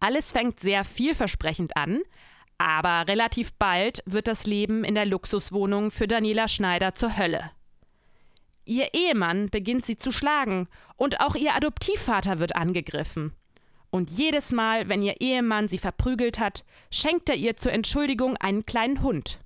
Alles 0.00 0.32
fängt 0.32 0.58
sehr 0.60 0.84
vielversprechend 0.84 1.76
an, 1.76 2.00
aber 2.58 3.06
relativ 3.08 3.52
bald 3.54 4.02
wird 4.06 4.28
das 4.28 4.46
Leben 4.46 4.82
in 4.84 4.94
der 4.94 5.06
Luxuswohnung 5.06 5.90
für 5.90 6.06
Daniela 6.08 6.48
Schneider 6.48 6.94
zur 6.94 7.16
Hölle. 7.18 7.50
Ihr 8.70 8.94
Ehemann 8.94 9.50
beginnt 9.50 9.84
sie 9.84 9.96
zu 9.96 10.12
schlagen 10.12 10.68
und 10.96 11.18
auch 11.18 11.34
ihr 11.34 11.56
Adoptivvater 11.56 12.38
wird 12.38 12.54
angegriffen. 12.54 13.32
Und 13.90 14.10
jedes 14.10 14.52
Mal, 14.52 14.88
wenn 14.88 15.02
ihr 15.02 15.20
Ehemann 15.20 15.66
sie 15.66 15.76
verprügelt 15.76 16.38
hat, 16.38 16.64
schenkt 16.88 17.28
er 17.28 17.34
ihr 17.34 17.56
zur 17.56 17.72
Entschuldigung 17.72 18.36
einen 18.36 18.64
kleinen 18.64 19.02
Hund. 19.02 19.40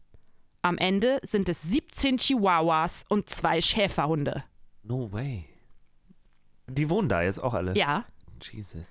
Am 0.61 0.77
Ende 0.77 1.21
sind 1.23 1.49
es 1.49 1.63
17 1.63 2.19
Chihuahuas 2.19 3.07
und 3.09 3.31
zwei 3.31 3.63
Schäferhunde. 3.63 4.45
No 4.83 5.11
way. 5.11 5.47
Die 6.67 6.91
wohnen 6.91 7.09
da 7.09 7.23
jetzt 7.23 7.43
auch 7.43 7.55
alle. 7.55 7.75
Ja, 7.79 8.05
Jesus. 8.43 8.83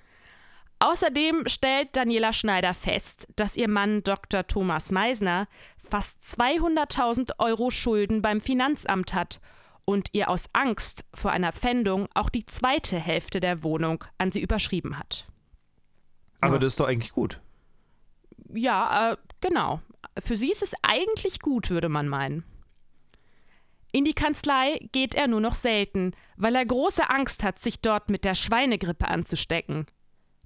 Außerdem 0.80 1.44
stellt 1.46 1.94
Daniela 1.94 2.32
Schneider 2.32 2.74
fest, 2.74 3.28
dass 3.36 3.56
ihr 3.56 3.68
Mann 3.68 4.02
Dr. 4.02 4.48
Thomas 4.48 4.90
Meisner 4.90 5.46
fast 5.78 6.20
200.000 6.22 7.38
Euro 7.38 7.70
Schulden 7.70 8.20
beim 8.20 8.40
Finanzamt 8.40 9.14
hat 9.14 9.38
und 9.84 10.08
ihr 10.12 10.28
aus 10.30 10.48
Angst 10.52 11.04
vor 11.14 11.30
einer 11.30 11.52
Pfändung 11.52 12.08
auch 12.14 12.30
die 12.30 12.46
zweite 12.46 12.98
Hälfte 12.98 13.40
der 13.40 13.62
Wohnung 13.62 14.04
an 14.18 14.30
sie 14.30 14.40
überschrieben 14.40 14.98
hat. 14.98 15.26
Aber 16.40 16.54
Ja. 16.54 16.58
das 16.60 16.72
ist 16.74 16.80
doch 16.80 16.86
eigentlich 16.88 17.12
gut. 17.12 17.40
Ja, 18.52 19.12
äh, 19.12 19.16
genau. 19.40 19.80
Für 20.18 20.36
sie 20.36 20.50
ist 20.50 20.62
es 20.62 20.74
eigentlich 20.82 21.40
gut, 21.40 21.70
würde 21.70 21.88
man 21.88 22.08
meinen. 22.08 22.44
In 23.92 24.04
die 24.04 24.14
Kanzlei 24.14 24.78
geht 24.92 25.14
er 25.14 25.28
nur 25.28 25.40
noch 25.40 25.54
selten, 25.54 26.12
weil 26.36 26.54
er 26.56 26.66
große 26.66 27.08
Angst 27.08 27.42
hat, 27.44 27.58
sich 27.60 27.80
dort 27.80 28.10
mit 28.10 28.24
der 28.24 28.34
Schweinegrippe 28.34 29.06
anzustecken. 29.06 29.86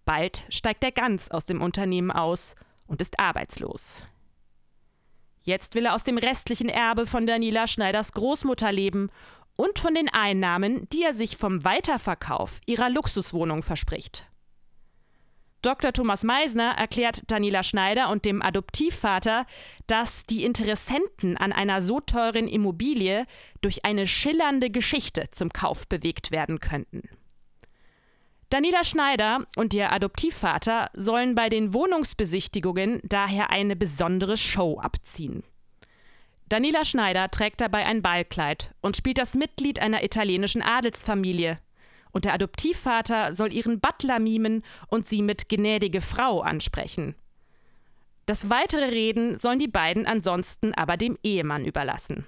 Bald 0.04 0.44
steigt 0.50 0.84
er 0.84 0.92
ganz 0.92 1.28
aus 1.28 1.44
dem 1.46 1.62
Unternehmen 1.62 2.10
aus 2.10 2.54
und 2.86 3.00
ist 3.02 3.18
arbeitslos. 3.18 4.04
Jetzt 5.48 5.74
will 5.74 5.86
er 5.86 5.94
aus 5.94 6.04
dem 6.04 6.18
restlichen 6.18 6.68
Erbe 6.68 7.06
von 7.06 7.26
Daniela 7.26 7.66
Schneiders 7.66 8.12
Großmutter 8.12 8.70
leben 8.70 9.08
und 9.56 9.78
von 9.78 9.94
den 9.94 10.10
Einnahmen, 10.10 10.86
die 10.90 11.02
er 11.02 11.14
sich 11.14 11.38
vom 11.38 11.64
Weiterverkauf 11.64 12.60
ihrer 12.66 12.90
Luxuswohnung 12.90 13.62
verspricht. 13.62 14.26
Dr. 15.62 15.94
Thomas 15.94 16.22
Meisner 16.22 16.72
erklärt 16.76 17.22
Daniela 17.28 17.62
Schneider 17.62 18.10
und 18.10 18.26
dem 18.26 18.42
Adoptivvater, 18.42 19.46
dass 19.86 20.24
die 20.24 20.44
Interessenten 20.44 21.38
an 21.38 21.54
einer 21.54 21.80
so 21.80 22.00
teuren 22.00 22.46
Immobilie 22.46 23.24
durch 23.62 23.86
eine 23.86 24.06
schillernde 24.06 24.68
Geschichte 24.68 25.30
zum 25.30 25.50
Kauf 25.50 25.88
bewegt 25.88 26.30
werden 26.30 26.58
könnten. 26.58 27.08
Daniela 28.50 28.82
Schneider 28.82 29.46
und 29.56 29.74
ihr 29.74 29.92
Adoptivvater 29.92 30.90
sollen 30.94 31.34
bei 31.34 31.50
den 31.50 31.74
Wohnungsbesichtigungen 31.74 33.00
daher 33.04 33.50
eine 33.50 33.76
besondere 33.76 34.38
Show 34.38 34.78
abziehen. 34.80 35.42
Daniela 36.48 36.86
Schneider 36.86 37.30
trägt 37.30 37.60
dabei 37.60 37.84
ein 37.84 38.00
Ballkleid 38.00 38.74
und 38.80 38.96
spielt 38.96 39.18
das 39.18 39.34
Mitglied 39.34 39.80
einer 39.80 40.02
italienischen 40.02 40.62
Adelsfamilie. 40.62 41.58
Und 42.10 42.24
der 42.24 42.32
Adoptivvater 42.32 43.34
soll 43.34 43.52
ihren 43.52 43.80
Butler 43.80 44.18
mimen 44.18 44.62
und 44.88 45.06
sie 45.06 45.20
mit 45.20 45.50
gnädige 45.50 46.00
Frau 46.00 46.40
ansprechen. 46.40 47.16
Das 48.24 48.48
weitere 48.48 48.86
Reden 48.86 49.36
sollen 49.36 49.58
die 49.58 49.68
beiden 49.68 50.06
ansonsten 50.06 50.72
aber 50.72 50.96
dem 50.96 51.18
Ehemann 51.22 51.66
überlassen. 51.66 52.24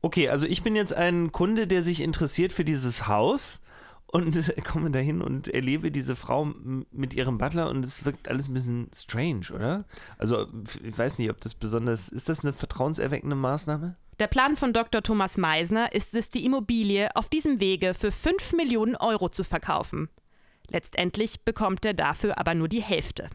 Okay, 0.00 0.30
also 0.30 0.46
ich 0.46 0.62
bin 0.62 0.74
jetzt 0.74 0.94
ein 0.94 1.30
Kunde, 1.30 1.66
der 1.66 1.82
sich 1.82 2.00
interessiert 2.00 2.54
für 2.54 2.64
dieses 2.64 3.06
Haus 3.06 3.60
und 4.10 4.54
komme 4.64 4.90
dahin 4.90 5.22
und 5.22 5.48
erlebe 5.48 5.90
diese 5.90 6.16
Frau 6.16 6.52
mit 6.90 7.14
ihrem 7.14 7.38
Butler 7.38 7.68
und 7.68 7.84
es 7.84 8.04
wirkt 8.04 8.28
alles 8.28 8.48
ein 8.48 8.54
bisschen 8.54 8.90
strange, 8.94 9.46
oder? 9.54 9.84
Also 10.16 10.46
ich 10.82 10.96
weiß 10.96 11.18
nicht, 11.18 11.30
ob 11.30 11.40
das 11.40 11.54
besonders, 11.54 12.08
ist 12.08 12.28
das 12.28 12.40
eine 12.40 12.52
vertrauenserweckende 12.52 13.36
Maßnahme? 13.36 13.94
Der 14.18 14.26
Plan 14.26 14.56
von 14.56 14.72
Dr. 14.72 15.02
Thomas 15.02 15.36
Meisner 15.36 15.92
ist 15.92 16.14
es, 16.14 16.30
die 16.30 16.44
Immobilie 16.44 17.14
auf 17.14 17.28
diesem 17.28 17.60
Wege 17.60 17.94
für 17.94 18.10
5 18.10 18.54
Millionen 18.54 18.96
Euro 18.96 19.28
zu 19.28 19.44
verkaufen. 19.44 20.08
Letztendlich 20.70 21.44
bekommt 21.44 21.84
er 21.84 21.94
dafür 21.94 22.36
aber 22.38 22.54
nur 22.54 22.68
die 22.68 22.82
Hälfte. 22.82 23.30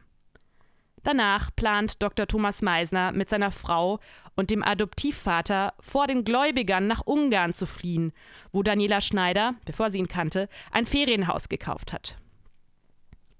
Danach 1.03 1.53
plant 1.55 2.01
Dr. 2.01 2.27
Thomas 2.27 2.61
Meisner 2.61 3.11
mit 3.11 3.29
seiner 3.29 3.51
Frau 3.51 3.99
und 4.35 4.49
dem 4.49 4.63
Adoptivvater 4.63 5.73
vor 5.79 6.07
den 6.07 6.23
Gläubigern 6.23 6.87
nach 6.87 7.01
Ungarn 7.05 7.53
zu 7.53 7.65
fliehen, 7.65 8.13
wo 8.51 8.63
Daniela 8.63 9.01
Schneider, 9.01 9.55
bevor 9.65 9.91
sie 9.91 9.99
ihn 9.99 10.07
kannte, 10.07 10.47
ein 10.71 10.85
Ferienhaus 10.85 11.49
gekauft 11.49 11.93
hat. 11.93 12.17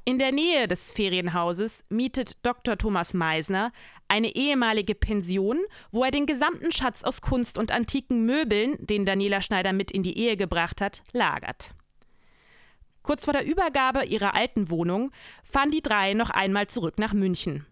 In 0.06 0.20
der 0.20 0.34
Nähe 0.34 0.68
des 0.68 0.92
Ferienhauses 0.92 1.86
mietet 1.88 2.46
Dr. 2.46 2.78
Thomas 2.78 3.14
Meisner 3.14 3.72
eine 4.10 4.36
ehemalige 4.36 4.96
Pension, 4.96 5.58
wo 5.92 6.04
er 6.04 6.12
den 6.12 6.26
gesamten 6.26 6.74
Schatz 6.74 7.06
aus 7.06 7.22
Kunst 7.22 7.58
und 7.58 7.72
antiken 7.72 8.26
Möbeln, 8.26 8.76
den 8.80 9.06
Daniela 9.06 9.42
Schneider 9.42 9.72
mit 9.72 9.92
in 9.92 10.04
die 10.04 10.18
Ehe 10.18 10.36
gebracht 10.36 10.82
hat, 10.82 11.04
lagert. 11.14 11.74
Kurz 13.04 13.26
vor 13.26 13.34
der 13.34 13.46
Übergabe 13.46 14.06
ihrer 14.06 14.34
alten 14.34 14.70
Wohnung 14.70 15.12
fahren 15.44 15.72
die 15.72 15.82
drei 15.82 16.14
noch 16.14 16.30
einmal 16.30 16.68
zurück 16.68 16.98
nach 16.98 17.14
München. 17.14 17.66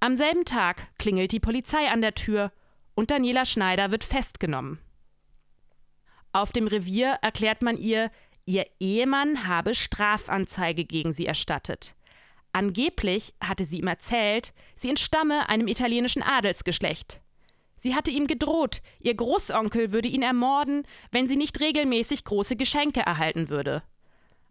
Am 0.00 0.16
selben 0.16 0.44
Tag 0.44 0.88
klingelt 0.98 1.32
die 1.32 1.40
Polizei 1.40 1.88
an 1.88 2.00
der 2.00 2.14
Tür 2.14 2.50
und 2.94 3.10
Daniela 3.10 3.44
Schneider 3.44 3.90
wird 3.90 4.04
festgenommen. 4.04 4.78
Auf 6.32 6.52
dem 6.52 6.66
Revier 6.66 7.18
erklärt 7.22 7.62
man 7.62 7.76
ihr, 7.76 8.10
ihr 8.46 8.66
Ehemann 8.80 9.46
habe 9.46 9.74
Strafanzeige 9.74 10.84
gegen 10.84 11.12
sie 11.12 11.26
erstattet. 11.26 11.94
Angeblich 12.52 13.34
hatte 13.42 13.64
sie 13.64 13.78
ihm 13.78 13.88
erzählt, 13.88 14.54
sie 14.74 14.88
entstamme 14.88 15.48
einem 15.48 15.68
italienischen 15.68 16.22
Adelsgeschlecht. 16.22 17.20
Sie 17.76 17.94
hatte 17.94 18.10
ihm 18.10 18.26
gedroht, 18.26 18.82
ihr 19.00 19.14
Großonkel 19.14 19.92
würde 19.92 20.08
ihn 20.08 20.22
ermorden, 20.22 20.84
wenn 21.12 21.28
sie 21.28 21.36
nicht 21.36 21.60
regelmäßig 21.60 22.24
große 22.24 22.56
Geschenke 22.56 23.00
erhalten 23.00 23.48
würde. 23.48 23.82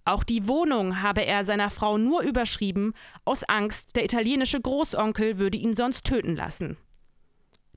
Auch 0.08 0.24
die 0.24 0.48
Wohnung 0.48 1.02
habe 1.02 1.26
er 1.26 1.44
seiner 1.44 1.70
Frau 1.70 1.98
nur 1.98 2.22
überschrieben, 2.22 2.94
aus 3.26 3.44
Angst, 3.44 3.98
der 3.98 4.06
italienische 4.06 4.62
Großonkel 4.62 5.38
würde 5.38 5.58
ihn 5.58 5.76
sonst 5.76 6.06
töten 6.06 6.34
lassen. 6.34 6.78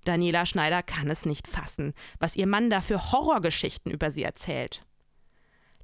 Daniela 0.04 0.46
Schneider 0.46 0.84
kann 0.84 1.10
es 1.10 1.26
nicht 1.26 1.48
fassen, 1.48 1.92
was 2.20 2.36
ihr 2.36 2.46
Mann 2.46 2.70
da 2.70 2.82
für 2.82 3.10
Horrorgeschichten 3.10 3.90
über 3.90 4.12
sie 4.12 4.22
erzählt. 4.22 4.86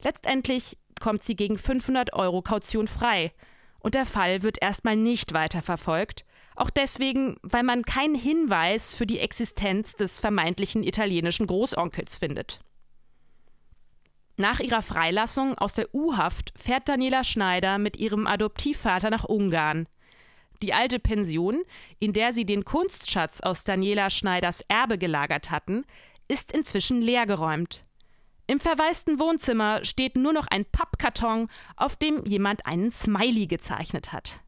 Letztendlich 0.04 0.78
kommt 1.00 1.24
sie 1.24 1.34
gegen 1.34 1.58
500 1.58 2.12
Euro 2.12 2.42
Kaution 2.42 2.86
frei 2.86 3.32
und 3.80 3.96
der 3.96 4.06
Fall 4.06 4.44
wird 4.44 4.62
erstmal 4.62 4.94
nicht 4.94 5.32
weiter 5.32 5.62
verfolgt, 5.62 6.24
auch 6.54 6.70
deswegen, 6.70 7.38
weil 7.42 7.64
man 7.64 7.82
keinen 7.82 8.14
Hinweis 8.14 8.94
für 8.94 9.04
die 9.04 9.18
Existenz 9.18 9.96
des 9.96 10.20
vermeintlichen 10.20 10.84
italienischen 10.84 11.48
Großonkels 11.48 12.14
findet. 12.14 12.60
Nach 14.38 14.60
ihrer 14.60 14.82
Freilassung 14.82 15.56
aus 15.56 15.72
der 15.72 15.94
U-Haft 15.94 16.52
fährt 16.56 16.88
Daniela 16.88 17.24
Schneider 17.24 17.78
mit 17.78 17.96
ihrem 17.96 18.26
Adoptivvater 18.26 19.08
nach 19.08 19.24
Ungarn. 19.24 19.88
Die 20.62 20.74
alte 20.74 20.98
Pension, 20.98 21.62
in 21.98 22.12
der 22.12 22.32
sie 22.32 22.44
den 22.44 22.64
Kunstschatz 22.64 23.40
aus 23.40 23.64
Daniela 23.64 24.10
Schneiders 24.10 24.62
Erbe 24.68 24.98
gelagert 24.98 25.50
hatten, 25.50 25.84
ist 26.28 26.52
inzwischen 26.52 27.00
leergeräumt. 27.00 27.82
Im 28.46 28.60
verwaisten 28.60 29.18
Wohnzimmer 29.18 29.84
steht 29.84 30.16
nur 30.16 30.32
noch 30.32 30.46
ein 30.48 30.66
Pappkarton, 30.66 31.48
auf 31.76 31.96
dem 31.96 32.24
jemand 32.26 32.66
einen 32.66 32.90
Smiley 32.90 33.46
gezeichnet 33.46 34.12
hat. 34.12 34.40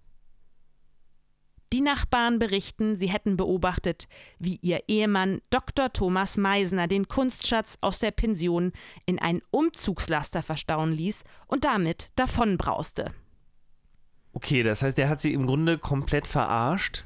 Die 1.72 1.82
Nachbarn 1.82 2.38
berichten, 2.38 2.96
sie 2.96 3.08
hätten 3.08 3.36
beobachtet, 3.36 4.08
wie 4.38 4.58
ihr 4.62 4.84
Ehemann 4.88 5.42
Dr. 5.50 5.92
Thomas 5.92 6.38
Meisner 6.38 6.86
den 6.86 7.08
Kunstschatz 7.08 7.76
aus 7.82 7.98
der 7.98 8.10
Pension 8.10 8.72
in 9.04 9.18
einen 9.18 9.42
Umzugslaster 9.50 10.42
verstauen 10.42 10.92
ließ 10.92 11.24
und 11.46 11.64
damit 11.64 12.10
davonbrauste. 12.16 13.12
Okay, 14.32 14.62
das 14.62 14.82
heißt, 14.82 14.98
er 14.98 15.10
hat 15.10 15.20
sie 15.20 15.34
im 15.34 15.46
Grunde 15.46 15.76
komplett 15.76 16.26
verarscht 16.26 17.04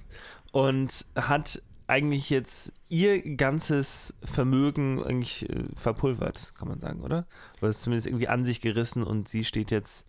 und 0.52 1.06
hat 1.16 1.60
eigentlich 1.88 2.30
jetzt 2.30 2.72
ihr 2.88 3.36
ganzes 3.36 4.14
Vermögen 4.24 5.02
eigentlich 5.02 5.48
äh, 5.50 5.64
verpulvert, 5.74 6.54
kann 6.56 6.68
man 6.68 6.80
sagen, 6.80 7.02
oder? 7.02 7.26
Oder 7.60 7.70
ist 7.70 7.82
zumindest 7.82 8.06
irgendwie 8.06 8.28
an 8.28 8.44
sich 8.44 8.60
gerissen 8.60 9.02
und 9.02 9.28
sie 9.28 9.44
steht 9.44 9.70
jetzt 9.70 10.04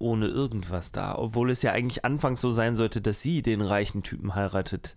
ohne 0.00 0.26
irgendwas 0.26 0.90
da, 0.92 1.16
obwohl 1.16 1.50
es 1.50 1.62
ja 1.62 1.72
eigentlich 1.72 2.04
anfangs 2.04 2.40
so 2.40 2.50
sein 2.50 2.74
sollte, 2.74 3.00
dass 3.00 3.22
sie 3.22 3.42
den 3.42 3.60
reichen 3.60 4.02
Typen 4.02 4.34
heiratet, 4.34 4.96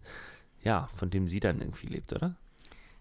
ja, 0.64 0.90
von 0.96 1.10
dem 1.10 1.28
sie 1.28 1.40
dann 1.40 1.60
irgendwie 1.60 1.88
lebt, 1.88 2.14
oder? 2.14 2.36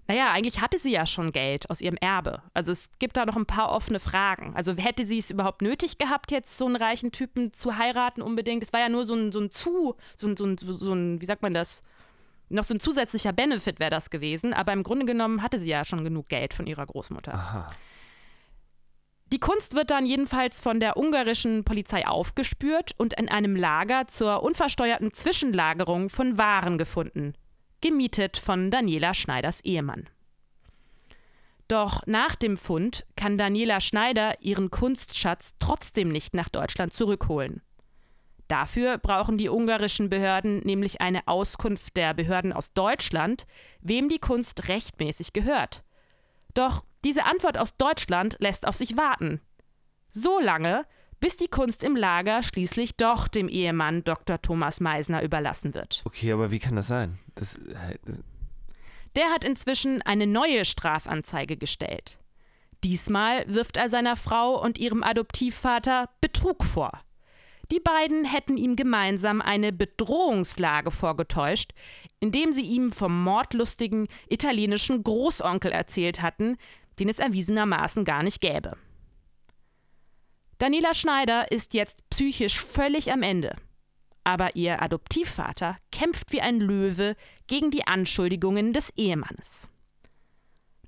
Naja, 0.09 0.32
eigentlich 0.32 0.61
hatte 0.61 0.78
sie 0.78 0.90
ja 0.90 1.06
schon 1.06 1.32
Geld 1.32 1.71
aus 1.71 1.80
ihrem 1.80 1.97
Erbe. 1.97 2.42
Also 2.54 2.73
es 2.73 2.90
gibt 2.99 3.16
da 3.16 3.25
noch 3.25 3.37
ein 3.37 3.47
paar 3.47 3.71
offene 3.71 4.00
Fragen. 4.00 4.52
Also 4.54 4.76
hätte 4.76 5.06
sie 5.06 5.18
es 5.18 5.30
überhaupt 5.30 5.62
nötig 5.62 5.97
gehabt, 5.97 6.32
jetzt 6.32 6.59
so 6.59 6.66
einen 6.66 6.76
reichen 6.76 7.12
Typen 7.12 7.52
zu 7.52 7.78
heiraten 7.78 8.21
unbedingt? 8.21 8.64
Es 8.64 8.73
war 8.73 8.80
ja 8.80 8.88
nur 8.88 9.06
so 9.06 9.14
ein, 9.14 9.30
so 9.30 9.40
ein 9.40 9.50
Zu, 9.50 9.94
so 10.16 10.26
ein, 10.26 10.37
so 10.37 10.44
ein, 10.44 10.59
so 10.59 10.92
ein, 10.92 11.20
wie 11.20 11.26
sagt 11.26 11.42
man 11.42 11.55
das? 11.55 11.85
Noch 12.48 12.64
so 12.64 12.74
ein 12.74 12.81
zusätzlicher 12.81 13.33
Benefit 13.33 13.79
wäre 13.81 13.90
das 13.90 14.11
gewesen, 14.11 14.53
aber 14.53 14.72
im 14.72 14.83
Grunde 14.83 15.07
genommen 15.07 15.40
hatte 15.40 15.59
sie 15.59 15.70
ja 15.70 15.85
schon 15.85 16.05
genug 16.05 16.29
Geld 16.29 16.53
von 16.53 16.66
ihrer 16.66 16.85
Großmutter. 16.85 17.33
Aha. 17.33 17.70
Die 19.33 19.40
Kunst 19.40 19.75
wird 19.75 19.90
dann 19.90 20.05
jedenfalls 20.05 20.61
von 20.61 20.79
der 20.79 20.99
ungarischen 20.99 21.64
Polizei 21.64 22.07
aufgespürt 22.07 22.90
und 22.99 23.14
in 23.14 23.31
einem 23.31 23.57
Lager 23.57 24.07
zur 24.07 24.42
unversteuerten 24.42 25.14
Zwischenlagerung 25.14 26.11
von 26.11 26.37
Waren 26.37 26.77
gefunden, 26.77 27.33
gemietet 27.81 28.37
von 28.37 28.71
Daniela 28.71 29.14
Schneiders 29.14 29.64
Ehemann. 29.64 30.11
Doch 31.66 32.03
nach 32.05 32.35
dem 32.35 32.59
Fund 32.59 33.07
kann 33.16 33.38
Daniela 33.38 33.81
Schneider 33.81 34.35
ihren 34.42 34.71
Kunstschatz 34.71 35.55
trotzdem 35.59 36.11
nicht 36.11 36.35
nach 36.35 36.51
Deutschland 36.51 36.92
zurückholen. 36.92 37.62
Dafür 38.49 38.99
brauchen 38.99 39.38
die 39.38 39.49
ungarischen 39.49 40.11
Behörden 40.11 40.59
nämlich 40.59 41.01
eine 41.01 41.27
Auskunft 41.27 41.97
der 41.97 42.12
Behörden 42.12 42.53
aus 42.53 42.75
Deutschland, 42.75 43.47
wem 43.81 44.11
die 44.11 44.18
Kunst 44.18 44.68
rechtmäßig 44.68 45.33
gehört. 45.33 45.85
Doch 46.53 46.85
diese 47.04 47.24
Antwort 47.24 47.58
aus 47.58 47.76
Deutschland 47.76 48.36
lässt 48.38 48.66
auf 48.66 48.76
sich 48.76 48.96
warten. 48.96 49.40
So 50.10 50.40
lange, 50.40 50.86
bis 51.20 51.36
die 51.36 51.48
Kunst 51.48 51.84
im 51.84 51.96
Lager 51.96 52.42
schließlich 52.42 52.96
doch 52.96 53.28
dem 53.28 53.48
Ehemann 53.48 54.04
Dr. 54.04 54.42
Thomas 54.42 54.80
Meisner 54.80 55.22
überlassen 55.22 55.74
wird. 55.74 56.02
Okay, 56.04 56.32
aber 56.32 56.50
wie 56.50 56.58
kann 56.58 56.76
das 56.76 56.88
sein? 56.88 57.18
Das, 57.34 57.58
das 58.04 58.20
Der 59.16 59.30
hat 59.30 59.44
inzwischen 59.44 60.02
eine 60.02 60.26
neue 60.26 60.64
Strafanzeige 60.64 61.56
gestellt. 61.56 62.18
Diesmal 62.84 63.44
wirft 63.46 63.76
er 63.76 63.88
seiner 63.88 64.16
Frau 64.16 64.60
und 64.60 64.78
ihrem 64.78 65.04
Adoptivvater 65.04 66.08
Betrug 66.20 66.64
vor. 66.64 66.90
Die 67.70 67.80
beiden 67.80 68.24
hätten 68.24 68.56
ihm 68.56 68.76
gemeinsam 68.76 69.40
eine 69.40 69.72
Bedrohungslage 69.72 70.90
vorgetäuscht, 70.90 71.70
indem 72.20 72.52
sie 72.52 72.66
ihm 72.66 72.90
vom 72.90 73.22
mordlustigen 73.22 74.08
italienischen 74.28 75.02
Großonkel 75.02 75.72
erzählt 75.72 76.20
hatten, 76.20 76.58
den 76.98 77.09
es 77.09 77.18
erwiesenermaßen 77.18 78.05
gar 78.05 78.22
nicht 78.22 78.40
gäbe. 78.40 78.76
Daniela 80.59 80.94
Schneider 80.94 81.50
ist 81.50 81.74
jetzt 81.74 82.09
psychisch 82.11 82.64
völlig 82.64 83.12
am 83.12 83.22
Ende. 83.22 83.57
Aber 84.24 84.55
ihr 84.55 84.81
Adoptivvater 84.81 85.76
kämpft 85.90 86.31
wie 86.33 86.40
ein 86.40 86.61
Löwe 86.61 87.16
gegen 87.48 87.72
die 87.72 87.87
Anschuldigungen 87.87 88.72
des 88.72 88.90
Ehemannes. 88.90 89.68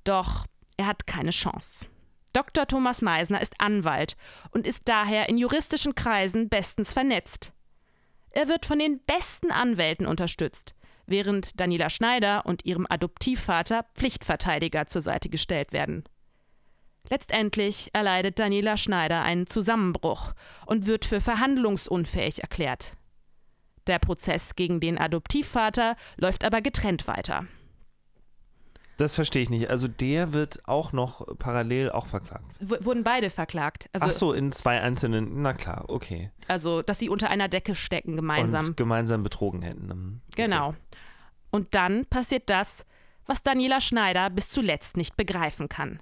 Doch 0.04 0.46
er 0.76 0.86
hat 0.86 1.06
keine 1.06 1.30
Chance. 1.30 1.86
Dr. 2.32 2.66
Thomas 2.66 3.00
Meisner 3.00 3.40
ist 3.40 3.60
Anwalt 3.60 4.16
und 4.50 4.66
ist 4.66 4.88
daher 4.88 5.28
in 5.28 5.38
juristischen 5.38 5.94
Kreisen 5.94 6.48
bestens 6.48 6.92
vernetzt. 6.92 7.52
Er 8.30 8.48
wird 8.48 8.66
von 8.66 8.78
den 8.78 9.00
besten 9.04 9.52
Anwälten 9.52 10.06
unterstützt, 10.06 10.74
während 11.06 11.60
Daniela 11.60 11.90
Schneider 11.90 12.46
und 12.46 12.64
ihrem 12.64 12.86
Adoptivvater 12.88 13.84
Pflichtverteidiger 13.94 14.86
zur 14.86 15.02
Seite 15.02 15.28
gestellt 15.28 15.72
werden. 15.72 16.04
Letztendlich 17.10 17.90
erleidet 17.92 18.38
Daniela 18.38 18.76
Schneider 18.76 19.22
einen 19.22 19.46
Zusammenbruch 19.46 20.32
und 20.66 20.86
wird 20.86 21.04
für 21.04 21.20
verhandlungsunfähig 21.20 22.40
erklärt. 22.42 22.96
Der 23.86 23.98
Prozess 23.98 24.54
gegen 24.54 24.80
den 24.80 24.98
Adoptivvater 24.98 25.96
läuft 26.16 26.44
aber 26.44 26.62
getrennt 26.62 27.06
weiter. 27.06 27.46
Das 28.96 29.16
verstehe 29.16 29.42
ich 29.42 29.50
nicht. 29.50 29.70
Also 29.70 29.88
der 29.88 30.32
wird 30.32 30.66
auch 30.68 30.92
noch 30.92 31.26
parallel 31.38 31.90
auch 31.90 32.06
verklagt. 32.06 32.58
W 32.60 32.76
wurden 32.80 33.02
beide 33.02 33.30
verklagt. 33.30 33.88
Also, 33.92 34.06
Ach 34.06 34.12
so, 34.12 34.32
in 34.32 34.52
zwei 34.52 34.80
einzelnen. 34.80 35.42
Na 35.42 35.52
klar, 35.52 35.84
okay. 35.88 36.30
Also, 36.48 36.82
dass 36.82 36.98
sie 36.98 37.08
unter 37.08 37.30
einer 37.30 37.48
Decke 37.48 37.74
stecken 37.74 38.16
gemeinsam. 38.16 38.66
Und 38.66 38.76
gemeinsam 38.76 39.22
betrogen 39.22 39.62
hätten. 39.62 40.22
Okay. 40.28 40.42
Genau. 40.42 40.74
Und 41.50 41.74
dann 41.74 42.04
passiert 42.06 42.50
das, 42.50 42.84
was 43.26 43.42
Daniela 43.42 43.80
Schneider 43.80 44.30
bis 44.30 44.48
zuletzt 44.48 44.96
nicht 44.96 45.16
begreifen 45.16 45.68
kann. 45.68 46.00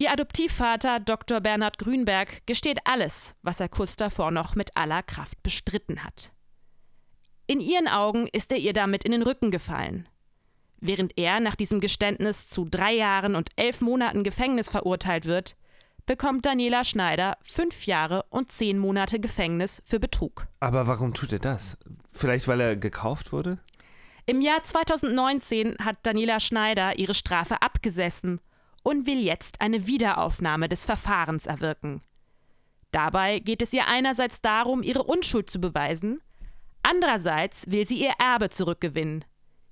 Ihr 0.00 0.12
Adoptivvater 0.12 1.00
Dr. 1.00 1.40
Bernhard 1.40 1.78
Grünberg 1.78 2.46
gesteht 2.46 2.78
alles, 2.84 3.34
was 3.42 3.58
er 3.58 3.68
kurz 3.68 3.96
davor 3.96 4.30
noch 4.30 4.54
mit 4.54 4.76
aller 4.76 5.02
Kraft 5.02 5.42
bestritten 5.42 6.04
hat. 6.04 6.30
In 7.48 7.60
ihren 7.60 7.88
Augen 7.88 8.28
ist 8.28 8.52
er 8.52 8.58
ihr 8.58 8.72
damit 8.72 9.04
in 9.04 9.10
den 9.10 9.22
Rücken 9.22 9.50
gefallen. 9.50 10.08
Während 10.80 11.18
er 11.18 11.40
nach 11.40 11.56
diesem 11.56 11.80
Geständnis 11.80 12.48
zu 12.48 12.64
drei 12.64 12.92
Jahren 12.94 13.34
und 13.34 13.50
elf 13.56 13.80
Monaten 13.80 14.22
Gefängnis 14.22 14.70
verurteilt 14.70 15.26
wird, 15.26 15.56
bekommt 16.06 16.46
Daniela 16.46 16.84
Schneider 16.84 17.36
fünf 17.42 17.86
Jahre 17.86 18.24
und 18.30 18.50
zehn 18.50 18.78
Monate 18.78 19.20
Gefängnis 19.20 19.82
für 19.84 20.00
Betrug. 20.00 20.46
Aber 20.60 20.86
warum 20.86 21.14
tut 21.14 21.32
er 21.32 21.38
das? 21.38 21.76
Vielleicht 22.12 22.48
weil 22.48 22.60
er 22.60 22.76
gekauft 22.76 23.32
wurde? 23.32 23.58
Im 24.24 24.40
Jahr 24.40 24.62
2019 24.62 25.76
hat 25.84 25.98
Daniela 26.02 26.38
Schneider 26.40 26.98
ihre 26.98 27.14
Strafe 27.14 27.62
abgesessen 27.62 28.40
und 28.82 29.06
will 29.06 29.18
jetzt 29.18 29.60
eine 29.60 29.86
Wiederaufnahme 29.86 30.68
des 30.68 30.86
Verfahrens 30.86 31.46
erwirken. 31.46 32.00
Dabei 32.90 33.38
geht 33.38 33.62
es 33.62 33.72
ihr 33.72 33.86
einerseits 33.86 34.40
darum, 34.40 34.82
ihre 34.82 35.02
Unschuld 35.02 35.50
zu 35.50 35.60
beweisen, 35.60 36.20
andererseits 36.82 37.70
will 37.70 37.86
sie 37.86 38.02
ihr 38.02 38.12
Erbe 38.18 38.48
zurückgewinnen. 38.48 39.24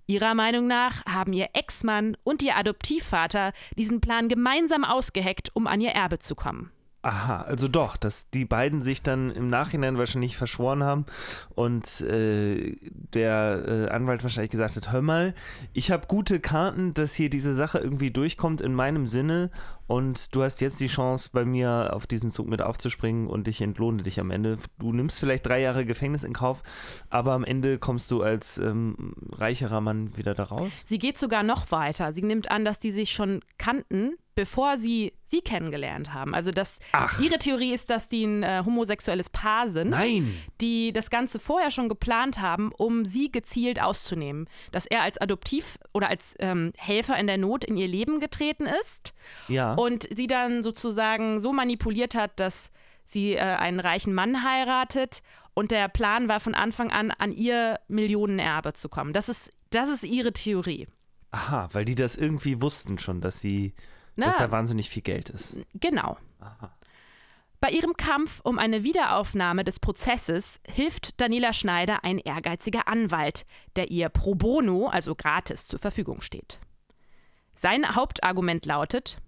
Ihrer 0.08 0.34
Meinung 0.34 0.68
nach 0.68 1.04
haben 1.04 1.32
ihr 1.32 1.48
Ex-Mann 1.52 2.16
und 2.22 2.40
ihr 2.42 2.56
Adoptivvater 2.56 3.52
diesen 3.76 4.00
Plan 4.00 4.28
gemeinsam 4.28 4.84
ausgeheckt, 4.84 5.50
um 5.54 5.66
an 5.66 5.80
ihr 5.80 5.90
Erbe 5.90 6.20
zu 6.20 6.36
kommen. 6.36 6.70
Aha, 7.06 7.42
also 7.42 7.68
doch, 7.68 7.96
dass 7.96 8.30
die 8.30 8.44
beiden 8.44 8.82
sich 8.82 9.00
dann 9.00 9.30
im 9.30 9.46
Nachhinein 9.46 9.96
wahrscheinlich 9.96 10.36
verschworen 10.36 10.82
haben 10.82 11.06
und 11.54 12.00
äh, 12.00 12.74
der 13.14 13.62
äh, 13.64 13.88
Anwalt 13.90 14.24
wahrscheinlich 14.24 14.50
gesagt 14.50 14.74
hat, 14.74 14.90
hör 14.90 15.02
mal, 15.02 15.32
ich 15.72 15.92
habe 15.92 16.08
gute 16.08 16.40
Karten, 16.40 16.94
dass 16.94 17.14
hier 17.14 17.30
diese 17.30 17.54
Sache 17.54 17.78
irgendwie 17.78 18.10
durchkommt 18.10 18.60
in 18.60 18.74
meinem 18.74 19.06
Sinne 19.06 19.52
und 19.86 20.34
du 20.34 20.42
hast 20.42 20.60
jetzt 20.60 20.80
die 20.80 20.88
Chance, 20.88 21.30
bei 21.32 21.44
mir 21.44 21.90
auf 21.92 22.08
diesen 22.08 22.30
Zug 22.30 22.48
mit 22.48 22.60
aufzuspringen 22.60 23.28
und 23.28 23.46
ich 23.46 23.60
entlohne 23.60 24.02
dich 24.02 24.18
am 24.18 24.32
Ende. 24.32 24.58
Du 24.80 24.92
nimmst 24.92 25.20
vielleicht 25.20 25.46
drei 25.46 25.60
Jahre 25.60 25.86
Gefängnis 25.86 26.24
in 26.24 26.32
Kauf, 26.32 26.64
aber 27.08 27.34
am 27.34 27.44
Ende 27.44 27.78
kommst 27.78 28.10
du 28.10 28.22
als 28.22 28.58
ähm, 28.58 29.14
reicherer 29.30 29.80
Mann 29.80 30.16
wieder 30.16 30.34
da 30.34 30.42
raus. 30.42 30.72
Sie 30.84 30.98
geht 30.98 31.18
sogar 31.18 31.44
noch 31.44 31.70
weiter. 31.70 32.12
Sie 32.12 32.22
nimmt 32.22 32.50
an, 32.50 32.64
dass 32.64 32.80
die 32.80 32.90
sich 32.90 33.12
schon 33.12 33.42
kannten, 33.58 34.16
bevor 34.36 34.78
sie 34.78 35.12
sie 35.24 35.40
kennengelernt 35.40 36.14
haben. 36.14 36.32
Also 36.36 36.52
dass 36.52 36.78
Ach. 36.92 37.18
ihre 37.20 37.38
Theorie 37.38 37.72
ist, 37.72 37.90
dass 37.90 38.06
die 38.08 38.24
ein 38.24 38.44
äh, 38.44 38.62
homosexuelles 38.64 39.28
Paar 39.28 39.68
sind, 39.68 39.90
Nein! 39.90 40.32
die 40.60 40.92
das 40.92 41.10
Ganze 41.10 41.40
vorher 41.40 41.72
schon 41.72 41.88
geplant 41.88 42.40
haben, 42.40 42.70
um 42.76 43.04
sie 43.04 43.32
gezielt 43.32 43.82
auszunehmen. 43.82 44.48
Dass 44.70 44.86
er 44.86 45.02
als 45.02 45.18
Adoptiv 45.20 45.78
oder 45.92 46.08
als 46.08 46.36
ähm, 46.38 46.72
Helfer 46.78 47.18
in 47.18 47.26
der 47.26 47.38
Not 47.38 47.64
in 47.64 47.76
ihr 47.76 47.88
Leben 47.88 48.20
getreten 48.20 48.66
ist 48.80 49.14
Ja. 49.48 49.74
und 49.74 50.08
sie 50.14 50.28
dann 50.28 50.62
sozusagen 50.62 51.40
so 51.40 51.52
manipuliert 51.52 52.14
hat, 52.14 52.38
dass 52.38 52.70
sie 53.04 53.34
äh, 53.34 53.40
einen 53.40 53.80
reichen 53.80 54.14
Mann 54.14 54.44
heiratet 54.44 55.22
und 55.54 55.70
der 55.70 55.88
Plan 55.88 56.28
war 56.28 56.38
von 56.38 56.54
Anfang 56.54 56.90
an, 56.92 57.10
an 57.10 57.32
ihr 57.32 57.80
Millionenerbe 57.88 58.74
zu 58.74 58.88
kommen. 58.88 59.12
Das 59.12 59.28
ist, 59.28 59.50
das 59.70 59.88
ist 59.88 60.04
ihre 60.04 60.32
Theorie. 60.32 60.86
Aha, 61.32 61.68
weil 61.72 61.84
die 61.84 61.94
das 61.96 62.14
irgendwie 62.16 62.60
wussten 62.60 62.98
schon, 62.98 63.20
dass 63.20 63.40
sie, 63.40 63.74
Na, 64.16 64.26
dass 64.26 64.38
da 64.38 64.50
wahnsinnig 64.50 64.90
viel 64.90 65.02
Geld 65.02 65.30
ist. 65.30 65.56
Genau. 65.74 66.16
Bei 67.60 67.70
ihrem 67.70 67.96
Kampf 67.96 68.40
um 68.44 68.58
eine 68.58 68.84
Wiederaufnahme 68.84 69.64
des 69.64 69.80
Prozesses 69.80 70.60
hilft 70.68 71.20
Daniela 71.20 71.52
Schneider 71.52 72.04
ein 72.04 72.18
ehrgeiziger 72.18 72.86
Anwalt, 72.88 73.46
der 73.76 73.90
ihr 73.90 74.08
pro 74.08 74.34
bono, 74.34 74.88
also 74.88 75.14
gratis, 75.14 75.66
zur 75.66 75.78
Verfügung 75.78 76.20
steht. 76.20 76.60
Sein 77.54 77.94
Hauptargument 77.94 78.66
lautet, 78.66 79.18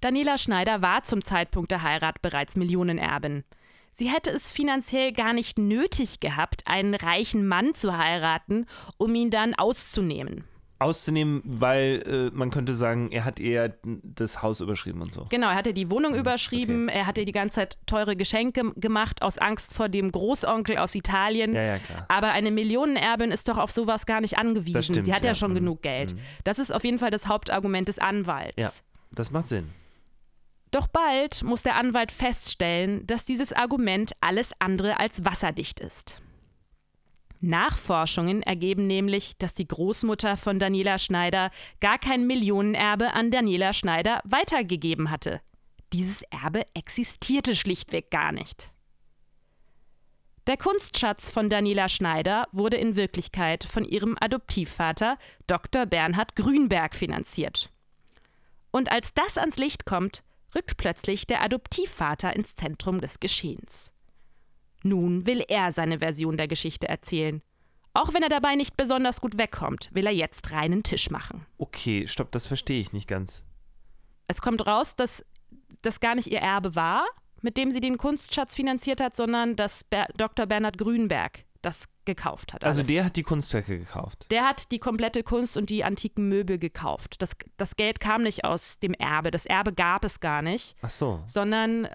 Daniela 0.00 0.38
Schneider 0.38 0.82
war 0.82 1.02
zum 1.02 1.22
Zeitpunkt 1.22 1.70
der 1.70 1.82
Heirat 1.82 2.22
bereits 2.22 2.56
Millionenerbin. 2.56 3.44
Sie 3.92 4.08
hätte 4.08 4.30
es 4.30 4.52
finanziell 4.52 5.12
gar 5.12 5.32
nicht 5.32 5.58
nötig 5.58 6.20
gehabt, 6.20 6.66
einen 6.66 6.94
reichen 6.94 7.46
Mann 7.48 7.74
zu 7.74 7.96
heiraten, 7.96 8.66
um 8.96 9.14
ihn 9.14 9.30
dann 9.30 9.54
auszunehmen. 9.54 10.44
Auszunehmen, 10.80 11.42
weil 11.44 12.30
äh, 12.32 12.36
man 12.36 12.50
könnte 12.50 12.72
sagen, 12.72 13.10
er 13.10 13.24
hat 13.24 13.40
eher 13.40 13.74
das 13.82 14.42
Haus 14.42 14.60
überschrieben 14.60 15.02
und 15.02 15.12
so. 15.12 15.26
Genau, 15.28 15.48
er 15.48 15.56
hatte 15.56 15.74
die 15.74 15.90
Wohnung 15.90 16.14
überschrieben, 16.14 16.88
er 16.88 17.06
hatte 17.06 17.24
die 17.24 17.32
ganze 17.32 17.56
Zeit 17.56 17.78
teure 17.86 18.14
Geschenke 18.14 18.72
gemacht 18.76 19.22
aus 19.22 19.38
Angst 19.38 19.74
vor 19.74 19.88
dem 19.88 20.12
Großonkel 20.12 20.78
aus 20.78 20.94
Italien. 20.94 21.54
Ja, 21.54 21.62
ja, 21.62 21.78
klar. 21.78 22.06
Aber 22.08 22.30
eine 22.30 22.50
Millionenerbin 22.52 23.32
ist 23.32 23.48
doch 23.48 23.58
auf 23.58 23.72
sowas 23.72 24.06
gar 24.06 24.20
nicht 24.20 24.38
angewiesen. 24.38 24.82
Stimmt, 24.82 25.06
die 25.08 25.12
hat 25.14 25.22
ja, 25.22 25.28
ja. 25.30 25.34
schon 25.34 25.50
Mhm. 25.50 25.56
genug 25.56 25.82
Geld. 25.82 26.14
Das 26.44 26.58
ist 26.60 26.72
auf 26.72 26.84
jeden 26.84 26.98
Fall 27.00 27.10
das 27.10 27.26
Hauptargument 27.26 27.88
des 27.88 27.98
Anwalts. 27.98 28.54
Ja, 28.56 28.70
das 29.12 29.30
macht 29.32 29.48
Sinn. 29.48 29.70
Doch 30.70 30.86
bald 30.86 31.42
muss 31.42 31.62
der 31.62 31.76
Anwalt 31.76 32.12
feststellen, 32.12 33.06
dass 33.06 33.24
dieses 33.24 33.52
Argument 33.52 34.12
alles 34.20 34.52
andere 34.58 35.00
als 35.00 35.24
wasserdicht 35.24 35.80
ist. 35.80 36.20
Nachforschungen 37.40 38.42
ergeben 38.42 38.86
nämlich, 38.86 39.36
dass 39.38 39.54
die 39.54 39.68
Großmutter 39.68 40.36
von 40.36 40.58
Daniela 40.58 40.98
Schneider 40.98 41.50
gar 41.80 41.98
kein 41.98 42.26
Millionenerbe 42.26 43.12
an 43.12 43.30
Daniela 43.30 43.72
Schneider 43.72 44.20
weitergegeben 44.24 45.10
hatte. 45.10 45.40
Dieses 45.92 46.22
Erbe 46.22 46.64
existierte 46.74 47.56
schlichtweg 47.56 48.10
gar 48.10 48.32
nicht. 48.32 48.70
Der 50.46 50.56
Kunstschatz 50.56 51.30
von 51.30 51.50
Daniela 51.50 51.88
Schneider 51.88 52.48
wurde 52.52 52.78
in 52.78 52.96
Wirklichkeit 52.96 53.64
von 53.64 53.84
ihrem 53.84 54.16
Adoptivvater 54.18 55.18
Dr. 55.46 55.84
Bernhard 55.84 56.36
Grünberg 56.36 56.94
finanziert. 56.94 57.70
Und 58.70 58.90
als 58.90 59.12
das 59.12 59.36
ans 59.36 59.58
Licht 59.58 59.84
kommt, 59.84 60.22
rückt 60.54 60.78
plötzlich 60.78 61.26
der 61.26 61.42
Adoptivvater 61.42 62.34
ins 62.34 62.54
Zentrum 62.54 63.00
des 63.00 63.20
Geschehens. 63.20 63.92
Nun 64.82 65.26
will 65.26 65.44
er 65.48 65.72
seine 65.72 65.98
Version 65.98 66.36
der 66.36 66.48
Geschichte 66.48 66.88
erzählen. 66.88 67.42
Auch 67.94 68.14
wenn 68.14 68.22
er 68.22 68.28
dabei 68.28 68.54
nicht 68.54 68.76
besonders 68.76 69.20
gut 69.20 69.38
wegkommt, 69.38 69.88
will 69.92 70.06
er 70.06 70.12
jetzt 70.12 70.52
reinen 70.52 70.82
Tisch 70.82 71.10
machen. 71.10 71.46
Okay, 71.56 72.06
stopp, 72.06 72.30
das 72.32 72.46
verstehe 72.46 72.80
ich 72.80 72.92
nicht 72.92 73.08
ganz. 73.08 73.42
Es 74.28 74.40
kommt 74.40 74.66
raus, 74.66 74.94
dass 74.94 75.24
das 75.82 76.00
gar 76.00 76.14
nicht 76.14 76.28
ihr 76.28 76.40
Erbe 76.40 76.74
war, 76.74 77.04
mit 77.40 77.56
dem 77.56 77.70
sie 77.70 77.80
den 77.80 77.98
Kunstschatz 77.98 78.54
finanziert 78.54 79.00
hat, 79.00 79.16
sondern 79.16 79.56
dass 79.56 79.84
Ber 79.84 80.06
Dr. 80.16 80.46
Bernhard 80.46 80.78
Grünberg 80.78 81.44
das 81.62 81.86
gekauft 82.04 82.52
hat. 82.52 82.62
Also 82.64 82.80
alles. 82.80 82.88
der 82.88 83.04
hat 83.04 83.16
die 83.16 83.22
Kunstwerke 83.22 83.78
gekauft. 83.78 84.26
Der 84.30 84.44
hat 84.44 84.70
die 84.70 84.78
komplette 84.78 85.22
Kunst 85.24 85.56
und 85.56 85.70
die 85.70 85.82
antiken 85.82 86.28
Möbel 86.28 86.58
gekauft. 86.58 87.20
Das, 87.20 87.32
das 87.56 87.74
Geld 87.76 87.98
kam 88.00 88.22
nicht 88.22 88.44
aus 88.44 88.78
dem 88.78 88.94
Erbe. 88.94 89.30
Das 89.32 89.44
Erbe 89.44 89.72
gab 89.72 90.04
es 90.04 90.20
gar 90.20 90.40
nicht, 90.42 90.76
Ach 90.82 90.90
so. 90.90 91.20
sondern 91.26 91.88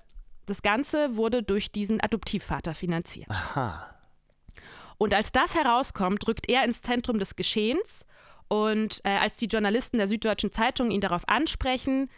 das 0.46 0.62
Ganze 0.62 1.16
wurde 1.16 1.44
durch 1.44 1.72
diesen 1.72 2.02
Adoptivvater 2.02 2.74
finanziert. 2.74 3.30
Aha. 3.30 3.90
Und 4.98 5.14
als 5.14 5.32
das 5.32 5.56
herauskommt, 5.56 6.28
rückt 6.28 6.50
er 6.50 6.64
ins 6.64 6.82
Zentrum 6.82 7.20
des 7.20 7.36
Geschehens. 7.36 8.06
Und 8.48 9.02
äh, 9.04 9.10
als 9.10 9.38
die 9.38 9.48
Journalisten 9.48 9.98
der 9.98 10.08
Süddeutschen 10.08 10.52
Zeitung 10.52 10.92
ihn 10.92 11.02
darauf 11.02 11.28
ansprechen, 11.28 12.10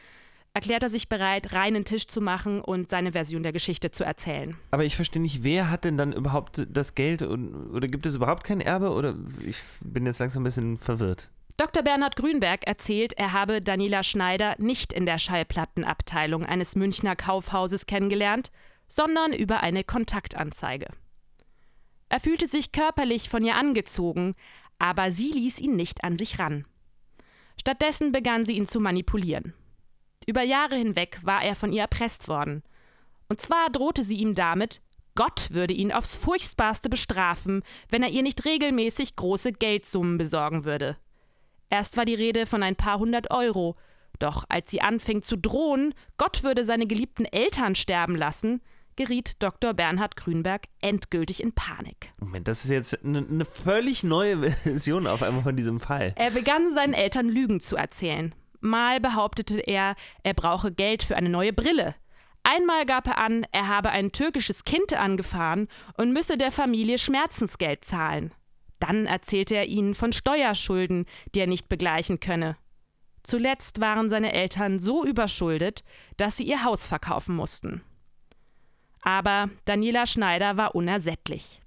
erklärt 0.54 0.84
er 0.84 0.90
sich 0.90 1.10
bereit, 1.10 1.54
reinen 1.54 1.84
Tisch 1.84 2.08
zu 2.08 2.22
machen 2.22 2.62
und 2.62 2.90
seine 2.90 3.12
Version 3.12 3.44
der 3.44 3.54
Geschichte 3.54 3.92
zu 3.92 4.04
erzählen. 4.04 4.56
Aber 4.72 4.86
ich 4.86 4.96
verstehe 4.96 5.22
nicht, 5.22 5.44
wer 5.44 5.70
hat 5.70 5.84
denn 5.84 5.98
dann 5.98 6.14
überhaupt 6.14 6.66
das 6.70 6.96
Geld 6.96 7.22
und, 7.22 7.72
oder 7.72 7.88
gibt 7.88 8.06
es 8.06 8.16
überhaupt 8.16 8.44
kein 8.44 8.62
Erbe 8.62 8.92
oder 8.92 9.16
ich 9.46 9.58
bin 9.82 10.06
jetzt 10.06 10.20
langsam 10.20 10.42
ein 10.42 10.46
bisschen 10.46 10.78
verwirrt. 10.78 11.30
Dr. 11.58 11.84
Bernhard 11.84 12.18
Grünberg 12.18 12.68
erzählt, 12.68 13.14
er 13.14 13.32
habe 13.32 13.62
Daniela 13.62 14.04
Schneider 14.04 14.56
nicht 14.58 14.92
in 14.92 15.06
der 15.06 15.18
Schallplattenabteilung 15.18 16.46
eines 16.46 16.76
Münchner 16.76 17.16
Kaufhauses 17.16 17.86
kennengelernt, 17.86 18.52
sondern 18.88 19.32
über 19.32 19.62
eine 19.62 19.86
Kontaktanzeige. 19.86 20.88
Er 22.10 22.20
fühlte 22.20 22.48
sich 22.48 22.74
körperlich 22.74 23.30
von 23.30 23.44
ihr 23.44 23.56
angezogen, 23.56 24.36
aber 24.80 25.12
sie 25.12 25.32
ließ 25.32 25.60
ihn 25.60 25.78
nicht 25.78 26.04
an 26.04 26.18
sich 26.18 26.40
ran. 26.40 26.66
Stattdessen 27.58 28.12
begann 28.12 28.46
sie 28.46 28.58
ihn 28.58 28.68
zu 28.68 28.82
manipulieren. 28.82 29.54
Über 30.28 30.42
Jahre 30.42 30.76
hinweg 30.76 31.20
war 31.24 31.42
er 31.42 31.56
von 31.56 31.72
ihr 31.72 31.82
erpresst 31.82 32.28
worden. 32.28 32.64
Und 33.30 33.40
zwar 33.40 33.70
drohte 33.70 34.04
sie 34.04 34.18
ihm 34.18 34.36
damit, 34.36 34.82
Gott 35.16 35.52
würde 35.52 35.74
ihn 35.74 35.94
aufs 35.94 36.18
furchtbarste 36.18 36.90
bestrafen, 36.90 37.64
wenn 37.90 38.04
er 38.04 38.10
ihr 38.10 38.22
nicht 38.22 38.44
regelmäßig 38.44 39.16
große 39.16 39.54
Geldsummen 39.54 40.18
besorgen 40.18 40.66
würde. 40.66 40.98
Erst 41.70 41.98
war 41.98 42.06
die 42.06 42.16
Rede 42.16 42.46
von 42.46 42.64
ein 42.64 42.76
paar 42.76 43.00
hundert 43.00 43.32
Euro, 43.32 43.76
doch 44.20 44.46
als 44.50 44.72
sie 44.72 44.82
anfing 44.82 45.22
zu 45.22 45.38
drohen, 45.38 45.94
Gott 46.18 46.44
würde 46.44 46.64
seine 46.64 46.88
geliebten 46.88 47.26
Eltern 47.26 47.76
sterben 47.76 48.16
lassen, 48.16 48.62
geriet 48.96 49.44
Dr. 49.44 49.74
Bernhard 49.74 50.16
Grünberg 50.16 50.64
endgültig 50.82 51.44
in 51.44 51.54
Panik. 51.54 52.14
Moment, 52.20 52.48
das 52.48 52.64
ist 52.64 52.72
jetzt 52.72 53.04
eine, 53.04 53.20
eine 53.20 53.46
völlig 53.46 54.04
neue 54.04 54.52
Version 54.52 55.08
auf 55.08 55.22
einmal 55.22 55.44
von 55.44 55.56
diesem 55.56 55.80
Fall. 55.80 56.14
Er 56.18 56.32
begann 56.32 56.74
seinen 56.74 56.94
Eltern 56.94 57.28
Lügen 57.28 57.60
zu 57.60 57.76
erzählen. 57.76 58.34
Mal 58.62 59.00
behauptete 59.00 59.60
er, 59.60 59.96
er 60.24 60.34
brauche 60.34 60.72
Geld 60.72 61.04
für 61.04 61.16
eine 61.16 61.30
neue 61.30 61.54
Brille. 61.54 61.96
Einmal 62.44 62.86
gab 62.86 63.08
er 63.08 63.18
an, 63.18 63.46
er 63.52 63.68
habe 63.68 63.90
ein 63.90 64.12
türkisches 64.12 64.64
Kind 64.66 64.94
angefahren 64.94 65.68
und 65.98 66.14
müsse 66.14 66.38
der 66.38 66.52
Familie 66.52 67.00
Schmerzensgeld 67.00 67.84
zahlen. 67.84 68.34
Dann 68.80 69.06
erzählte 69.06 69.56
er 69.56 69.68
ihnen 69.68 69.96
von 69.96 70.12
Steuerschulden, 70.14 71.06
die 71.34 71.40
er 71.40 71.48
nicht 71.48 71.70
begleichen 71.70 72.20
könne. 72.20 72.58
Zuletzt 73.24 73.82
waren 73.82 74.10
seine 74.10 74.34
Eltern 74.34 74.80
so 74.80 75.06
überschuldet, 75.06 75.84
dass 76.18 76.38
sie 76.38 76.44
ihr 76.44 76.64
Haus 76.64 76.88
verkaufen 76.88 77.36
mussten. 77.36 77.82
Aber 79.02 79.50
Daniela 79.66 80.06
Schneider 80.06 80.58
war 80.58 80.76
unersättlich. 80.76 81.62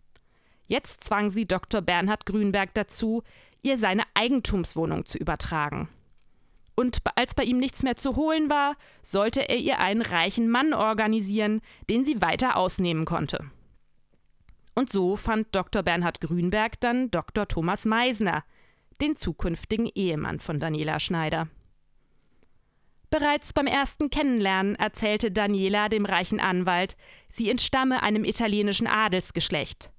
Jetzt 0.68 1.04
zwang 1.04 1.30
sie 1.30 1.46
Dr. 1.46 1.80
Bernhard 1.80 2.26
Grünberg 2.26 2.74
dazu, 2.74 3.22
ihr 3.62 3.78
seine 3.78 4.04
Eigentumswohnung 4.14 5.06
zu 5.06 5.18
übertragen. 5.18 5.88
Und 6.76 6.98
als 7.16 7.34
bei 7.34 7.42
ihm 7.42 7.58
nichts 7.58 7.82
mehr 7.82 7.96
zu 7.96 8.14
holen 8.14 8.50
war, 8.50 8.76
sollte 9.02 9.48
er 9.48 9.56
ihr 9.56 9.80
einen 9.80 10.02
reichen 10.02 10.48
Mann 10.48 10.74
organisieren, 10.74 11.60
den 11.90 12.04
sie 12.04 12.22
weiter 12.22 12.56
ausnehmen 12.56 13.04
konnte. 13.04 13.50
Und 14.78 14.92
so 14.92 15.16
fand 15.16 15.48
Dr. 15.56 15.82
Bernhard 15.82 16.20
Grünberg 16.20 16.78
dann 16.78 17.10
Dr. 17.10 17.48
Thomas 17.48 17.84
Meisner, 17.84 18.44
den 19.00 19.16
zukünftigen 19.16 19.90
Ehemann 19.92 20.38
von 20.38 20.60
Daniela 20.60 21.00
Schneider. 21.00 21.48
Bereits 23.10 23.52
beim 23.52 23.66
ersten 23.66 24.08
Kennenlernen 24.08 24.76
erzählte 24.76 25.32
Daniela 25.32 25.88
dem 25.88 26.06
reichen 26.06 26.38
Anwalt, 26.38 26.96
sie 27.32 27.50
entstamme 27.50 28.04
einem 28.04 28.24
italienischen 28.24 28.86
Adelsgeschlecht. 28.86 29.90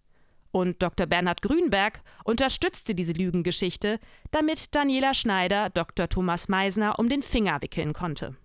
Und 0.52 0.82
Dr. 0.82 1.08
Bernhard 1.08 1.42
Grünberg 1.42 2.00
unterstützte 2.24 2.96
diese 2.96 3.12
Lügengeschichte, 3.12 4.00
damit 4.32 4.74
Daniela 4.76 5.14
Schneider 5.14 5.70
Dr. 5.72 6.08
Thomas 6.08 6.48
Meisner 6.48 7.00
um 7.00 7.10
den 7.10 7.22
Finger 7.22 7.62
wickeln 7.62 7.92
konnte. 7.92 8.38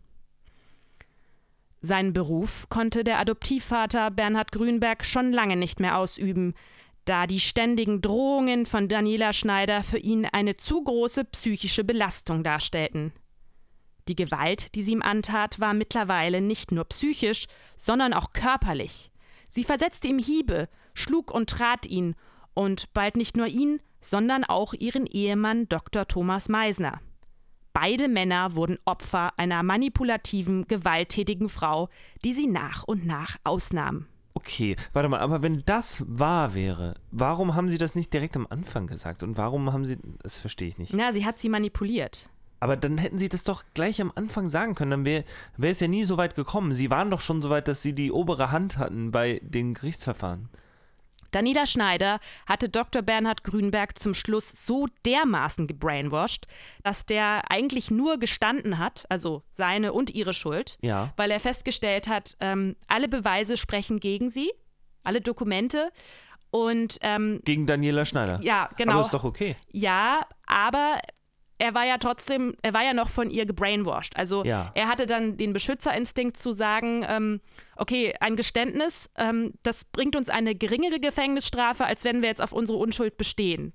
Seinen 1.84 2.14
Beruf 2.14 2.70
konnte 2.70 3.04
der 3.04 3.18
Adoptivvater 3.18 4.10
Bernhard 4.10 4.52
Grünberg 4.52 5.04
schon 5.04 5.34
lange 5.34 5.54
nicht 5.54 5.80
mehr 5.80 5.98
ausüben, 5.98 6.54
da 7.04 7.26
die 7.26 7.40
ständigen 7.40 8.00
Drohungen 8.00 8.64
von 8.64 8.88
Daniela 8.88 9.34
Schneider 9.34 9.82
für 9.82 9.98
ihn 9.98 10.24
eine 10.24 10.56
zu 10.56 10.82
große 10.82 11.26
psychische 11.26 11.84
Belastung 11.84 12.42
darstellten. 12.42 13.12
Die 14.08 14.16
Gewalt, 14.16 14.74
die 14.74 14.82
sie 14.82 14.92
ihm 14.92 15.02
antat, 15.02 15.60
war 15.60 15.74
mittlerweile 15.74 16.40
nicht 16.40 16.72
nur 16.72 16.86
psychisch, 16.86 17.48
sondern 17.76 18.14
auch 18.14 18.32
körperlich. 18.32 19.10
Sie 19.50 19.64
versetzte 19.64 20.08
ihm 20.08 20.18
Hiebe, 20.18 20.70
schlug 20.94 21.30
und 21.30 21.50
trat 21.50 21.84
ihn, 21.84 22.16
und 22.54 22.94
bald 22.94 23.18
nicht 23.18 23.36
nur 23.36 23.48
ihn, 23.48 23.78
sondern 24.00 24.44
auch 24.44 24.72
ihren 24.72 25.04
Ehemann 25.04 25.68
Dr. 25.68 26.08
Thomas 26.08 26.48
Meisner. 26.48 27.02
Beide 27.74 28.06
Männer 28.06 28.54
wurden 28.54 28.78
Opfer 28.84 29.32
einer 29.36 29.64
manipulativen, 29.64 30.66
gewalttätigen 30.68 31.48
Frau, 31.48 31.88
die 32.24 32.32
sie 32.32 32.46
nach 32.46 32.84
und 32.84 33.04
nach 33.04 33.36
ausnahm. 33.42 34.06
Okay, 34.32 34.76
warte 34.92 35.08
mal, 35.08 35.18
aber 35.18 35.42
wenn 35.42 35.64
das 35.66 36.04
wahr 36.06 36.54
wäre, 36.54 36.94
warum 37.10 37.56
haben 37.56 37.68
Sie 37.68 37.78
das 37.78 37.94
nicht 37.96 38.12
direkt 38.12 38.36
am 38.36 38.46
Anfang 38.48 38.86
gesagt? 38.86 39.24
Und 39.24 39.36
warum 39.36 39.72
haben 39.72 39.84
Sie, 39.84 39.98
das 40.22 40.38
verstehe 40.38 40.68
ich 40.68 40.78
nicht. 40.78 40.92
Na, 40.94 41.12
sie 41.12 41.26
hat 41.26 41.38
sie 41.38 41.48
manipuliert. 41.48 42.28
Aber 42.60 42.76
dann 42.76 42.96
hätten 42.96 43.18
Sie 43.18 43.28
das 43.28 43.42
doch 43.42 43.64
gleich 43.74 44.00
am 44.00 44.12
Anfang 44.14 44.48
sagen 44.48 44.76
können, 44.76 44.90
dann 44.92 45.04
wäre 45.04 45.24
wär 45.56 45.70
es 45.72 45.80
ja 45.80 45.88
nie 45.88 46.04
so 46.04 46.16
weit 46.16 46.36
gekommen. 46.36 46.72
Sie 46.74 46.90
waren 46.90 47.10
doch 47.10 47.20
schon 47.20 47.42
so 47.42 47.50
weit, 47.50 47.66
dass 47.66 47.82
Sie 47.82 47.92
die 47.92 48.12
obere 48.12 48.52
Hand 48.52 48.78
hatten 48.78 49.10
bei 49.10 49.40
den 49.42 49.74
Gerichtsverfahren. 49.74 50.48
Daniela 51.34 51.66
Schneider 51.66 52.20
hatte 52.46 52.68
Dr. 52.68 53.02
Bernhard 53.02 53.42
Grünberg 53.44 53.98
zum 53.98 54.14
Schluss 54.14 54.66
so 54.66 54.86
dermaßen 55.04 55.66
gebrainwashed, 55.66 56.46
dass 56.82 57.04
der 57.06 57.42
eigentlich 57.50 57.90
nur 57.90 58.18
gestanden 58.18 58.78
hat, 58.78 59.04
also 59.08 59.42
seine 59.50 59.92
und 59.92 60.10
ihre 60.14 60.32
Schuld, 60.32 60.78
Ja. 60.80 61.12
weil 61.16 61.30
er 61.30 61.40
festgestellt 61.40 62.08
hat, 62.08 62.36
ähm, 62.40 62.76
alle 62.86 63.08
Beweise 63.08 63.56
sprechen 63.56 63.98
gegen 64.00 64.30
sie, 64.30 64.52
alle 65.02 65.20
Dokumente. 65.20 65.90
Und 66.50 66.98
ähm, 67.00 67.40
Gegen 67.44 67.66
Daniela 67.66 68.04
Schneider. 68.04 68.38
ja, 68.40 68.68
genau. 68.76 68.92
Aber 68.92 69.00
ist 69.00 69.12
doch 69.12 69.24
okay. 69.24 69.56
Ja, 69.72 70.24
aber 70.46 70.98
er 71.58 71.74
war 71.74 71.84
ja 71.86 71.98
trotzdem, 71.98 72.54
er 72.62 72.74
war 72.74 72.82
ja 72.82 72.92
noch 72.94 73.08
von 73.08 73.30
ihr 73.30 73.46
gebrainwashed. 73.46 74.16
Also 74.16 74.44
Ja. 74.44 74.72
er 74.74 74.88
hatte 74.88 75.06
dann 75.06 75.36
den 75.36 75.52
Beschützerinstinkt 75.52 76.36
zu 76.36 76.52
sagen, 76.52 77.04
ähm, 77.08 77.40
okay, 77.76 78.14
ein 78.20 78.36
Geständnis, 78.36 79.08
ähm, 79.16 79.52
das 79.62 79.84
bringt 79.84 80.16
uns 80.16 80.28
eine 80.28 80.54
geringere 80.54 81.00
Gefängnisstrafe, 81.00 81.84
als 81.84 82.04
wenn 82.04 82.22
wir 82.22 82.28
jetzt 82.28 82.42
auf 82.42 82.52
unsere 82.52 82.78
Unschuld 82.78 83.16
bestehen. 83.16 83.72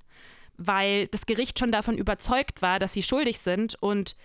Weil 0.58 1.08
das 1.08 1.26
Gericht 1.26 1.58
schon 1.58 1.72
davon 1.72 1.98
überzeugt 1.98 2.62
war, 2.62 2.80
dass 2.80 2.94
sie 2.94 3.04
schuldig 3.04 3.39
sind 3.39 3.76
und 3.82 4.15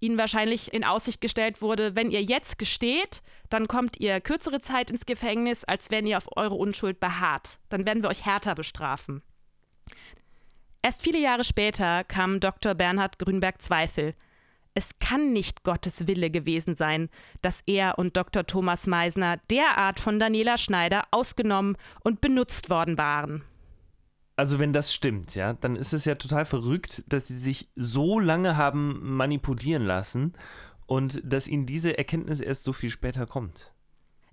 ihnen 0.00 0.18
wahrscheinlich 0.18 0.72
in 0.72 0.82
Aussicht 0.82 1.20
gestellt 1.20 1.62
wurde, 1.62 1.94
wenn 1.94 2.10
ihr 2.10 2.22
jetzt 2.22 2.58
gesteht, 2.58 3.22
dann 3.48 3.68
kommt 3.68 4.00
ihr 4.00 4.20
kürzere 4.20 4.60
Zeit 4.60 4.90
ins 4.90 5.06
Gefängnis, 5.06 5.62
als 5.62 5.92
wenn 5.92 6.06
ihr 6.06 6.16
auf 6.18 6.36
eure 6.36 6.56
Unschuld 6.56 6.98
beharrt. 6.98 7.60
Dann 7.68 7.86
werden 7.86 8.02
wir 8.02 8.10
euch 8.10 8.26
härter 8.26 8.56
bestrafen. 8.56 9.22
Erst 10.84 11.02
viele 11.02 11.20
Jahre 11.20 11.44
später 11.44 12.02
kam 12.02 12.40
Dr. 12.40 12.74
Bernhard 12.74 13.20
Grünberg 13.20 13.62
Zweifel. 13.62 14.14
Es 14.74 14.98
kann 14.98 15.32
nicht 15.32 15.62
Gottes 15.62 16.08
Wille 16.08 16.28
gewesen 16.28 16.74
sein, 16.74 17.08
dass 17.40 17.62
er 17.66 17.98
und 17.98 18.16
Dr. 18.16 18.46
Thomas 18.46 18.88
Meisner 18.88 19.36
derart 19.48 20.00
von 20.00 20.18
Daniela 20.18 20.58
Schneider 20.58 21.04
ausgenommen 21.12 21.76
und 22.02 22.20
benutzt 22.20 22.68
worden 22.68 22.98
waren. 22.98 23.44
Also 24.34 24.58
wenn 24.58 24.72
das 24.72 24.92
stimmt, 24.92 25.36
ja, 25.36 25.52
dann 25.52 25.76
ist 25.76 25.92
es 25.92 26.04
ja 26.04 26.16
total 26.16 26.46
verrückt, 26.46 27.04
dass 27.06 27.28
sie 27.28 27.38
sich 27.38 27.68
so 27.76 28.18
lange 28.18 28.56
haben 28.56 29.14
manipulieren 29.16 29.84
lassen 29.84 30.32
und 30.86 31.20
dass 31.22 31.46
ihnen 31.46 31.66
diese 31.66 31.96
Erkenntnis 31.96 32.40
erst 32.40 32.64
so 32.64 32.72
viel 32.72 32.90
später 32.90 33.26
kommt. 33.26 33.72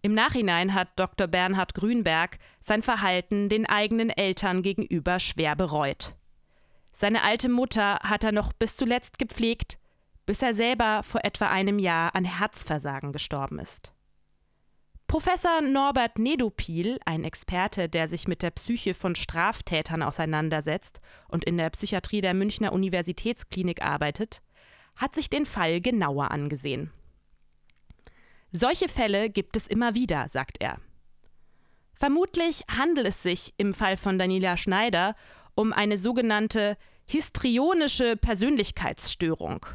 Im 0.02 0.14
Nachhinein 0.14 0.74
hat 0.74 0.88
Dr. 0.96 1.28
Bernhard 1.28 1.76
Grünberg 1.76 2.40
sein 2.62 2.82
Verhalten 2.82 3.50
den 3.50 3.66
eigenen 3.66 4.10
Eltern 4.10 4.64
gegenüber 4.64 5.20
schwer 5.20 5.56
bereut. 5.58 6.16
Seine 7.00 7.24
alte 7.24 7.48
Mutter 7.48 7.98
hat 8.02 8.26
er 8.26 8.34
noch 8.34 8.52
bis 8.52 8.76
zuletzt 8.76 9.20
gepflegt, 9.20 9.80
bis 10.26 10.42
er 10.42 10.54
selber 10.54 11.02
vor 11.02 11.24
etwa 11.24 11.48
einem 11.48 11.80
Jahr 11.80 12.14
an 12.14 12.26
Herzversagen 12.26 13.14
gestorben 13.14 13.58
ist. 13.58 13.94
Professor 15.08 15.62
Norbert 15.62 16.20
Nedopil, 16.20 17.00
ein 17.06 17.24
Experte, 17.24 17.88
der 17.88 18.10
sich 18.10 18.28
mit 18.28 18.42
der 18.42 18.52
Psyche 18.52 18.94
von 18.94 19.16
Straftätern 19.16 20.04
auseinandersetzt 20.04 21.00
und 21.30 21.46
in 21.46 21.56
der 21.56 21.70
Psychiatrie 21.70 22.20
der 22.20 22.34
Münchner 22.34 22.74
Universitätsklinik 22.74 23.82
arbeitet, 23.82 24.42
hat 24.98 25.16
sich 25.16 25.30
den 25.30 25.46
Fall 25.46 25.80
genauer 25.80 26.32
angesehen. 26.32 26.92
Solche 28.52 28.90
Fälle 28.90 29.30
gibt 29.30 29.56
es 29.56 29.68
immer 29.68 29.96
wieder, 29.96 30.28
sagt 30.28 30.58
er. 30.60 30.82
Vermutlich 31.96 32.66
handelt 32.70 33.08
es 33.08 33.24
sich 33.24 33.54
im 33.56 33.74
Fall 33.74 33.96
von 33.96 34.20
Daniela 34.20 34.58
Schneider 34.58 35.16
um 35.56 35.74
eine 35.74 35.98
sogenannte 35.98 36.78
histrionische 37.06 38.16
Persönlichkeitsstörung. 38.18 39.66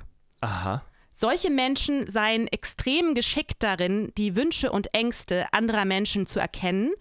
Aha. 0.41 0.85
Solche 1.13 1.51
Menschen 1.51 2.11
seien 2.11 2.49
extrem 2.49 3.15
geschickt 3.15 3.63
darin, 3.63 4.13
die 4.19 4.35
Wünsche 4.35 4.73
und 4.73 4.93
Ängste 4.95 5.47
anderer 5.53 5.85
Menschen 5.85 6.27
zu 6.27 6.41
erkennen 6.41 6.93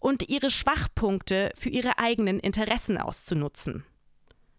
und 0.00 0.28
ihre 0.28 0.50
Schwachpunkte 0.50 1.50
für 1.54 1.68
ihre 1.68 1.98
eigenen 1.98 2.40
Interessen 2.40 2.98
auszunutzen. 2.98 3.84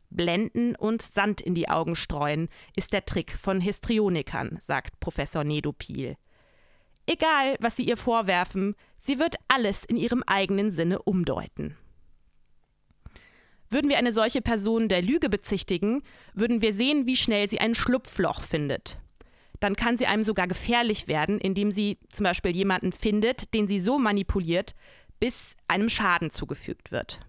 Blenden 0.10 0.76
und 0.76 1.02
Sand 1.02 1.42
in 1.42 1.56
die 1.56 1.70
Augen 1.70 1.96
streuen 1.96 2.50
ist 2.76 2.94
der 2.94 3.06
Trick 3.06 3.32
von 3.32 3.62
Histrionikern, 3.62 4.58
sagt 4.62 5.00
Professor 5.00 5.44
Nedopil. 5.44 6.18
Egal, 7.06 7.56
was 7.60 7.78
sie 7.78 7.84
ihr 7.84 7.98
vorwerfen, 7.98 8.76
sie 9.00 9.20
wird 9.20 9.36
alles 9.48 9.84
in 9.86 9.98
ihrem 9.98 10.24
eigenen 10.24 10.72
Sinne 10.72 11.02
umdeuten. 11.02 11.78
Würden 13.72 13.90
wir 13.90 13.98
eine 13.98 14.12
solche 14.12 14.42
Person 14.42 14.90
der 14.90 15.02
Lüge 15.02 15.30
bezichtigen, 15.30 16.04
würden 16.34 16.62
wir 16.62 16.74
sehen, 16.74 17.06
wie 17.06 17.16
schnell 17.16 17.50
sie 17.50 17.62
ein 17.62 17.74
Schlupfloch 17.74 18.42
findet. 18.42 18.98
Dann 19.62 19.78
kann 19.78 19.96
sie 19.96 20.08
einem 20.08 20.24
sogar 20.24 20.48
gefährlich 20.48 21.08
werden, 21.08 21.40
indem 21.40 21.72
sie 21.72 21.98
zum 22.10 22.26
Beispiel 22.26 22.54
jemanden 22.54 22.92
findet, 22.92 23.54
den 23.54 23.68
sie 23.68 23.80
so 23.80 23.98
manipuliert, 23.98 24.76
bis 25.22 25.56
einem 25.70 25.88
Schaden 25.88 26.30
zugefügt 26.30 26.92
wird. 26.92 27.22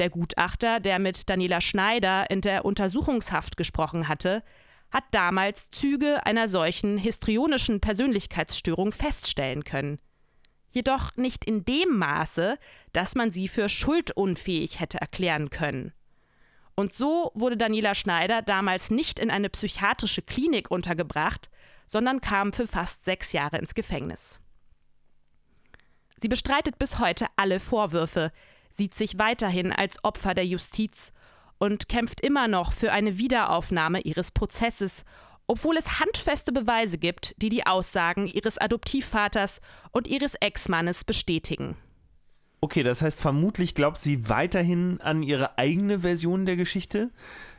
Der 0.00 0.10
Gutachter, 0.10 0.80
der 0.80 0.98
mit 0.98 1.28
Daniela 1.30 1.60
Schneider 1.60 2.28
in 2.30 2.40
der 2.40 2.64
Untersuchungshaft 2.64 3.56
gesprochen 3.56 4.08
hatte, 4.08 4.42
hat 4.90 5.04
damals 5.12 5.70
Züge 5.70 6.26
einer 6.26 6.48
solchen 6.48 6.98
histrionischen 6.98 7.80
Persönlichkeitsstörung 7.80 8.90
feststellen 8.90 9.62
können. 9.62 10.00
Jedoch 10.70 11.16
nicht 11.16 11.44
in 11.44 11.64
dem 11.64 11.98
Maße, 11.98 12.58
dass 12.92 13.14
man 13.14 13.30
sie 13.30 13.48
für 13.48 13.68
schuldunfähig 13.68 14.80
hätte 14.80 15.00
erklären 15.00 15.50
können. 15.50 15.92
Und 16.74 16.92
so 16.92 17.32
wurde 17.34 17.56
Daniela 17.56 17.94
Schneider 17.94 18.40
damals 18.40 18.90
nicht 18.90 19.18
in 19.18 19.30
eine 19.30 19.50
psychiatrische 19.50 20.22
Klinik 20.22 20.70
untergebracht, 20.70 21.50
sondern 21.86 22.20
kam 22.20 22.52
für 22.52 22.66
fast 22.66 23.04
sechs 23.04 23.32
Jahre 23.32 23.58
ins 23.58 23.74
Gefängnis. 23.74 24.40
Sie 26.22 26.28
bestreitet 26.28 26.78
bis 26.78 26.98
heute 26.98 27.26
alle 27.36 27.60
Vorwürfe, 27.60 28.30
sieht 28.70 28.94
sich 28.94 29.18
weiterhin 29.18 29.72
als 29.72 30.02
Opfer 30.04 30.34
der 30.34 30.46
Justiz 30.46 31.12
und 31.58 31.88
kämpft 31.88 32.20
immer 32.20 32.48
noch 32.48 32.72
für 32.72 32.92
eine 32.92 33.18
Wiederaufnahme 33.18 34.00
ihres 34.00 34.30
Prozesses, 34.30 35.04
obwohl 35.50 35.76
es 35.76 35.98
handfeste 35.98 36.52
Beweise 36.52 36.96
gibt, 36.96 37.34
die 37.42 37.48
die 37.48 37.66
Aussagen 37.66 38.28
ihres 38.28 38.56
Adoptivvaters 38.56 39.60
und 39.90 40.06
ihres 40.06 40.36
Ex-Mannes 40.36 41.02
bestätigen. 41.02 41.76
Okay, 42.60 42.84
das 42.84 43.02
heißt, 43.02 43.20
vermutlich 43.20 43.74
glaubt 43.74 44.00
sie 44.00 44.28
weiterhin 44.28 45.00
an 45.00 45.24
ihre 45.24 45.58
eigene 45.58 46.00
Version 46.00 46.46
der 46.46 46.54
Geschichte. 46.54 47.10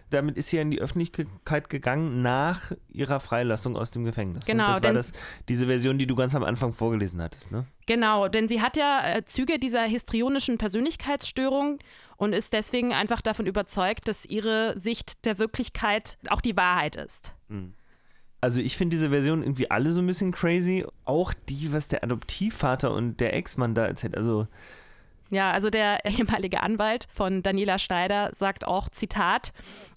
Damit 0.10 0.38
ist 0.38 0.50
sie 0.50 0.56
ja 0.58 0.62
in 0.62 0.72
die 0.72 0.80
Öffentlichkeit 0.80 1.70
gegangen 1.70 2.22
nach 2.22 2.72
ihrer 2.88 3.20
Freilassung 3.20 3.76
aus 3.76 3.92
dem 3.92 4.06
Gefängnis. 4.06 4.46
Genau, 4.46 4.68
Das 4.68 4.84
war 4.84 4.94
das, 4.94 5.12
diese 5.50 5.66
Version, 5.66 5.98
die 5.98 6.08
du 6.08 6.16
ganz 6.16 6.34
am 6.34 6.44
Anfang 6.44 6.72
vorgelesen 6.72 7.22
hattest, 7.22 7.52
ne? 7.52 7.66
Genau, 7.88 8.30
denn 8.30 8.48
sie 8.48 8.62
hat 8.62 8.78
ja 8.78 9.02
äh, 9.04 9.26
Züge 9.26 9.60
dieser 9.60 9.84
histrionischen 9.84 10.58
Persönlichkeitsstörung 10.58 11.80
und 12.16 12.32
ist 12.32 12.54
deswegen 12.54 12.94
einfach 12.94 13.20
davon 13.20 13.48
überzeugt, 13.48 14.08
dass 14.08 14.26
ihre 14.26 14.80
Sicht 14.80 15.26
der 15.26 15.40
Wirklichkeit 15.40 16.18
auch 16.30 16.40
die 16.40 16.56
Wahrheit 16.56 16.96
ist. 16.96 17.36
Also 18.42 18.60
ich 18.60 18.76
finde 18.76 18.96
diese 18.96 19.12
Version 19.12 19.44
irgendwie 19.44 19.70
alle 19.70 19.92
so 19.92 20.02
ein 20.02 20.08
bisschen 20.08 20.32
crazy. 20.32 20.84
Auch 21.06 21.34
die, 21.48 21.72
was 21.72 21.88
der 21.88 22.04
Adoptivvater 22.04 22.92
und 22.92 23.20
der 23.20 23.36
Ex-Mann 23.36 23.76
da 23.76 23.86
erzählt. 23.86 24.18
Also 24.18 24.48
Ja, 25.30 25.52
also 25.52 25.70
der 25.70 26.04
ehemalige 26.06 26.64
Anwalt 26.64 27.08
von 27.12 27.44
Daniela 27.44 27.78
Schneider 27.78 28.32
sagt 28.34 28.66
auch, 28.66 28.90
Zitat, 28.90 29.54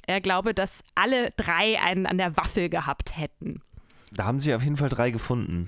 er 0.07 0.20
glaube, 0.20 0.52
dass 0.52 0.85
alle 0.94 1.30
drei 1.37 1.80
einen 1.80 2.04
an 2.07 2.18
der 2.18 2.37
Waffel 2.37 2.68
gehabt 2.68 3.16
hätten. 3.16 3.62
Da 4.12 4.26
haben 4.26 4.38
sie 4.38 4.54
auf 4.54 4.62
jeden 4.62 4.76
Fall 4.76 4.90
drei 4.90 5.11
gefunden. 5.11 5.66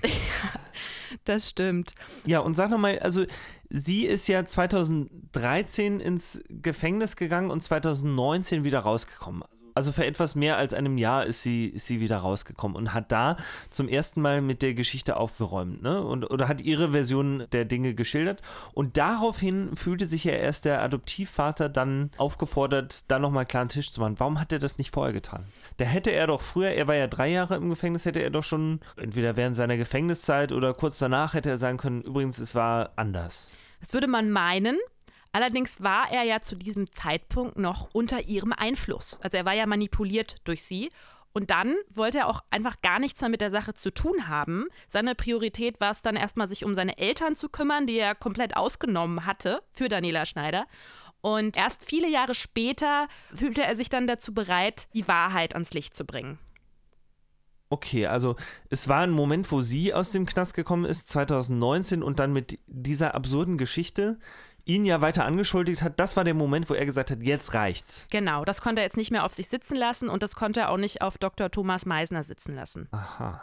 das 1.25 1.49
stimmt. 1.49 1.95
Ja, 2.25 2.39
und 2.39 2.53
sag 2.53 2.69
nochmal, 2.69 2.99
also 2.99 3.25
sie 3.69 4.05
ist 4.05 4.27
ja 4.27 4.45
2013 4.45 5.99
ins 5.99 6.41
Gefängnis 6.47 7.15
gegangen 7.15 7.49
und 7.49 7.61
2019 7.61 8.63
wieder 8.63 8.79
rausgekommen 8.79 9.43
also 9.77 9.91
für 9.91 10.05
etwas 10.05 10.33
mehr 10.33 10.57
als 10.57 10.73
einem 10.73 10.97
Jahr 10.97 11.27
ist 11.27 11.43
sie, 11.43 11.67
ist 11.67 11.85
sie 11.85 11.99
wieder 11.99 12.17
rausgekommen 12.17 12.75
und 12.75 12.95
hat 12.95 13.11
da 13.11 13.37
zum 13.69 13.87
ersten 13.87 14.21
Mal 14.21 14.41
mit 14.41 14.63
der 14.63 14.73
Geschichte 14.73 15.17
aufgeräumt, 15.17 15.83
ne? 15.83 16.01
Und, 16.03 16.29
oder 16.31 16.47
hat 16.47 16.61
ihre 16.61 16.91
Version 16.93 17.45
der 17.51 17.63
Dinge 17.63 17.93
geschildert. 17.93 18.41
Und 18.73 18.97
daraufhin 18.97 19.75
fühlte 19.75 20.07
sich 20.07 20.23
ja 20.23 20.33
erst 20.33 20.65
der 20.65 20.81
Adoptivvater 20.81 21.69
dann 21.69 22.09
aufgefordert, 22.17 23.01
da 23.07 23.19
nochmal 23.19 23.45
klar 23.45 23.61
einen 23.61 23.69
Tisch 23.69 23.91
zu 23.91 24.01
machen. 24.01 24.15
Warum 24.17 24.39
hat 24.39 24.51
er 24.51 24.57
das 24.57 24.79
nicht 24.79 24.91
vorher 24.91 25.13
getan? 25.13 25.45
Da 25.77 25.85
hätte 25.85 26.09
er 26.09 26.25
doch 26.25 26.41
früher, 26.41 26.71
er 26.71 26.87
war 26.87 26.95
ja 26.95 27.05
drei 27.05 27.29
Jahre 27.29 27.55
im 27.55 27.69
Gefängnis, 27.69 28.05
hätte 28.05 28.19
er 28.19 28.31
doch 28.31 28.43
schon, 28.43 28.79
entweder 28.95 29.37
während 29.37 29.55
seiner 29.55 29.77
Gefängniszeit 29.77 30.51
oder 30.51 30.73
kurz 30.73 30.97
danach, 30.97 31.35
hätte 31.35 31.51
er 31.51 31.57
sagen 31.57 31.77
können, 31.77 32.01
übrigens, 32.01 32.39
es 32.39 32.55
war 32.55 32.93
anders. 32.95 33.51
Das 33.79 33.93
würde 33.93 34.07
man 34.07 34.31
meinen, 34.31 34.79
Allerdings 35.31 35.81
war 35.81 36.11
er 36.11 36.23
ja 36.23 36.39
zu 36.39 36.55
diesem 36.55 36.91
Zeitpunkt 36.91 37.57
noch 37.57 37.89
unter 37.93 38.21
ihrem 38.23 38.53
Einfluss. 38.53 39.19
Also 39.21 39.37
er 39.37 39.45
war 39.45 39.53
ja 39.53 39.65
manipuliert 39.65 40.37
durch 40.45 40.63
sie. 40.63 40.89
Und 41.33 41.51
dann 41.51 41.75
wollte 41.93 42.19
er 42.19 42.27
auch 42.27 42.43
einfach 42.49 42.81
gar 42.81 42.97
nichts 42.97 43.21
mehr 43.21 43.29
mit 43.29 43.41
der 43.41 43.51
Sache 43.51 43.75
zu 43.75 43.93
tun 43.93 44.27
haben. 44.27 44.65
Seine 44.87 45.13
Priorität 45.13 45.79
war 45.79 45.91
es 45.91 46.01
dann 46.01 46.15
erstmal, 46.15 46.47
sich 46.47 46.65
um 46.65 46.73
seine 46.73 46.97
Eltern 46.97 47.35
zu 47.35 47.49
kümmern, 47.49 47.85
die 47.85 47.99
er 47.99 48.15
komplett 48.15 48.57
ausgenommen 48.57 49.27
hatte 49.27 49.61
für 49.71 49.87
Daniela 49.87 50.25
Schneider. 50.25 50.65
Und 51.21 51.57
erst 51.57 51.85
viele 51.85 52.09
Jahre 52.09 52.33
später 52.33 53.07
fühlte 53.35 53.63
er 53.63 53.75
sich 53.75 53.89
dann 53.89 54.07
dazu 54.07 54.33
bereit, 54.33 54.87
die 54.93 55.07
Wahrheit 55.07 55.53
ans 55.53 55.73
Licht 55.73 55.95
zu 55.95 56.05
bringen. 56.05 56.39
Okay, 57.69 58.07
also 58.07 58.37
es 58.69 58.87
war 58.87 59.01
ein 59.01 59.11
Moment, 59.11 59.51
wo 59.51 59.61
sie 59.61 59.93
aus 59.93 60.11
dem 60.11 60.25
Knast 60.25 60.53
gekommen 60.53 60.85
ist, 60.85 61.09
2019, 61.09 62.01
und 62.01 62.19
dann 62.19 62.31
mit 62.31 62.59
dieser 62.67 63.13
absurden 63.13 63.57
Geschichte 63.57 64.19
ihn 64.67 64.85
ja 64.85 65.01
weiter 65.01 65.25
angeschuldigt 65.25 65.81
hat, 65.81 65.99
das 65.99 66.15
war 66.15 66.23
der 66.23 66.33
Moment, 66.33 66.69
wo 66.69 66.73
er 66.73 66.85
gesagt 66.85 67.11
hat, 67.11 67.23
jetzt 67.23 67.53
reicht's. 67.53 68.07
Genau, 68.11 68.45
das 68.45 68.61
konnte 68.61 68.81
er 68.81 68.85
jetzt 68.85 68.97
nicht 68.97 69.11
mehr 69.11 69.23
auf 69.23 69.33
sich 69.33 69.47
sitzen 69.47 69.75
lassen 69.75 70.09
und 70.09 70.23
das 70.23 70.35
konnte 70.35 70.61
er 70.61 70.69
auch 70.69 70.77
nicht 70.77 71.01
auf 71.01 71.17
Dr. 71.17 71.49
Thomas 71.49 71.85
Meisner 71.85 72.23
sitzen 72.23 72.55
lassen. 72.55 72.87
Aha. 72.91 73.41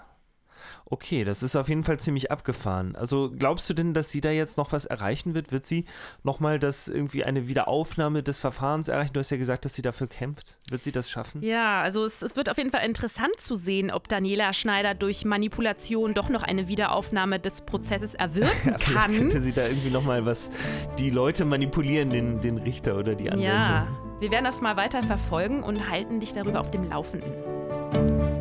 Okay, 0.86 1.24
das 1.24 1.42
ist 1.42 1.56
auf 1.56 1.68
jeden 1.68 1.84
Fall 1.84 1.98
ziemlich 1.98 2.30
abgefahren. 2.30 2.96
Also 2.96 3.30
glaubst 3.36 3.68
du 3.70 3.74
denn, 3.74 3.94
dass 3.94 4.10
sie 4.10 4.20
da 4.20 4.30
jetzt 4.30 4.58
noch 4.58 4.72
was 4.72 4.84
erreichen 4.84 5.34
wird? 5.34 5.52
Wird 5.52 5.66
sie 5.66 5.84
nochmal 6.22 6.58
das 6.58 6.88
irgendwie 6.88 7.24
eine 7.24 7.48
Wiederaufnahme 7.48 8.22
des 8.22 8.40
Verfahrens 8.40 8.88
erreichen? 8.88 9.12
Du 9.12 9.20
hast 9.20 9.30
ja 9.30 9.36
gesagt, 9.36 9.64
dass 9.64 9.74
sie 9.74 9.82
dafür 9.82 10.06
kämpft. 10.06 10.58
Wird 10.70 10.84
sie 10.84 10.92
das 10.92 11.10
schaffen? 11.10 11.42
Ja, 11.42 11.82
also 11.82 12.04
es, 12.04 12.22
es 12.22 12.36
wird 12.36 12.50
auf 12.50 12.58
jeden 12.58 12.70
Fall 12.70 12.84
interessant 12.84 13.38
zu 13.38 13.54
sehen, 13.54 13.90
ob 13.90 14.08
Daniela 14.08 14.52
Schneider 14.52 14.94
durch 14.94 15.24
Manipulation 15.24 16.14
doch 16.14 16.28
noch 16.28 16.42
eine 16.42 16.68
Wiederaufnahme 16.68 17.40
des 17.40 17.62
Prozesses 17.62 18.14
erwirken 18.14 18.70
ja, 18.70 18.78
kann. 18.78 19.12
könnte 19.12 19.40
sie 19.40 19.52
da 19.52 19.66
irgendwie 19.66 19.90
nochmal 19.90 20.24
was, 20.26 20.50
die 20.98 21.10
Leute 21.10 21.44
manipulieren, 21.44 22.10
den, 22.10 22.40
den 22.40 22.58
Richter 22.58 22.96
oder 22.96 23.14
die 23.14 23.30
Anwälte. 23.30 23.44
Ja, 23.44 23.88
wir 24.20 24.30
werden 24.30 24.44
das 24.44 24.60
mal 24.60 24.76
weiter 24.76 25.02
verfolgen 25.02 25.62
und 25.62 25.90
halten 25.90 26.20
dich 26.20 26.32
darüber 26.32 26.60
auf 26.60 26.70
dem 26.70 26.88
Laufenden. 26.88 28.33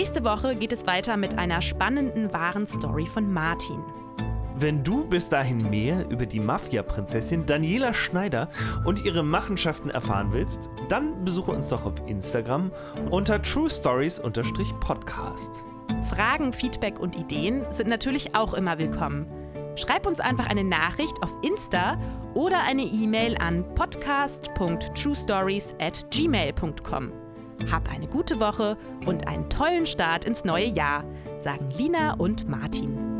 Nächste 0.00 0.24
Woche 0.24 0.56
geht 0.56 0.72
es 0.72 0.86
weiter 0.86 1.18
mit 1.18 1.36
einer 1.36 1.60
spannenden 1.60 2.32
wahren 2.32 2.66
Story 2.66 3.04
von 3.04 3.30
Martin. 3.30 3.84
Wenn 4.56 4.82
du 4.82 5.04
bis 5.04 5.28
dahin 5.28 5.68
mehr 5.68 6.08
über 6.08 6.24
die 6.24 6.40
Mafia-Prinzessin 6.40 7.44
Daniela 7.44 7.92
Schneider 7.92 8.48
und 8.86 9.04
ihre 9.04 9.22
Machenschaften 9.22 9.90
erfahren 9.90 10.32
willst, 10.32 10.70
dann 10.88 11.22
besuche 11.22 11.52
uns 11.52 11.68
doch 11.68 11.84
auf 11.84 11.96
Instagram 12.06 12.72
unter 13.10 13.42
truestories-podcast. 13.42 15.66
Fragen, 16.08 16.54
Feedback 16.54 16.98
und 16.98 17.14
Ideen 17.14 17.66
sind 17.70 17.90
natürlich 17.90 18.34
auch 18.34 18.54
immer 18.54 18.78
willkommen. 18.78 19.26
Schreib 19.76 20.06
uns 20.06 20.18
einfach 20.18 20.48
eine 20.48 20.64
Nachricht 20.64 21.22
auf 21.22 21.36
Insta 21.42 21.98
oder 22.32 22.62
eine 22.62 22.84
E-Mail 22.84 23.36
an 23.36 23.66
podcast.truestories 23.74 25.74
at 25.78 26.10
gmail.com. 26.10 27.19
Hab 27.70 27.90
eine 27.90 28.06
gute 28.06 28.40
Woche 28.40 28.76
und 29.06 29.26
einen 29.26 29.48
tollen 29.50 29.86
Start 29.86 30.24
ins 30.24 30.44
neue 30.44 30.66
Jahr, 30.66 31.04
sagen 31.38 31.70
Lina 31.70 32.14
und 32.14 32.48
Martin. 32.48 33.10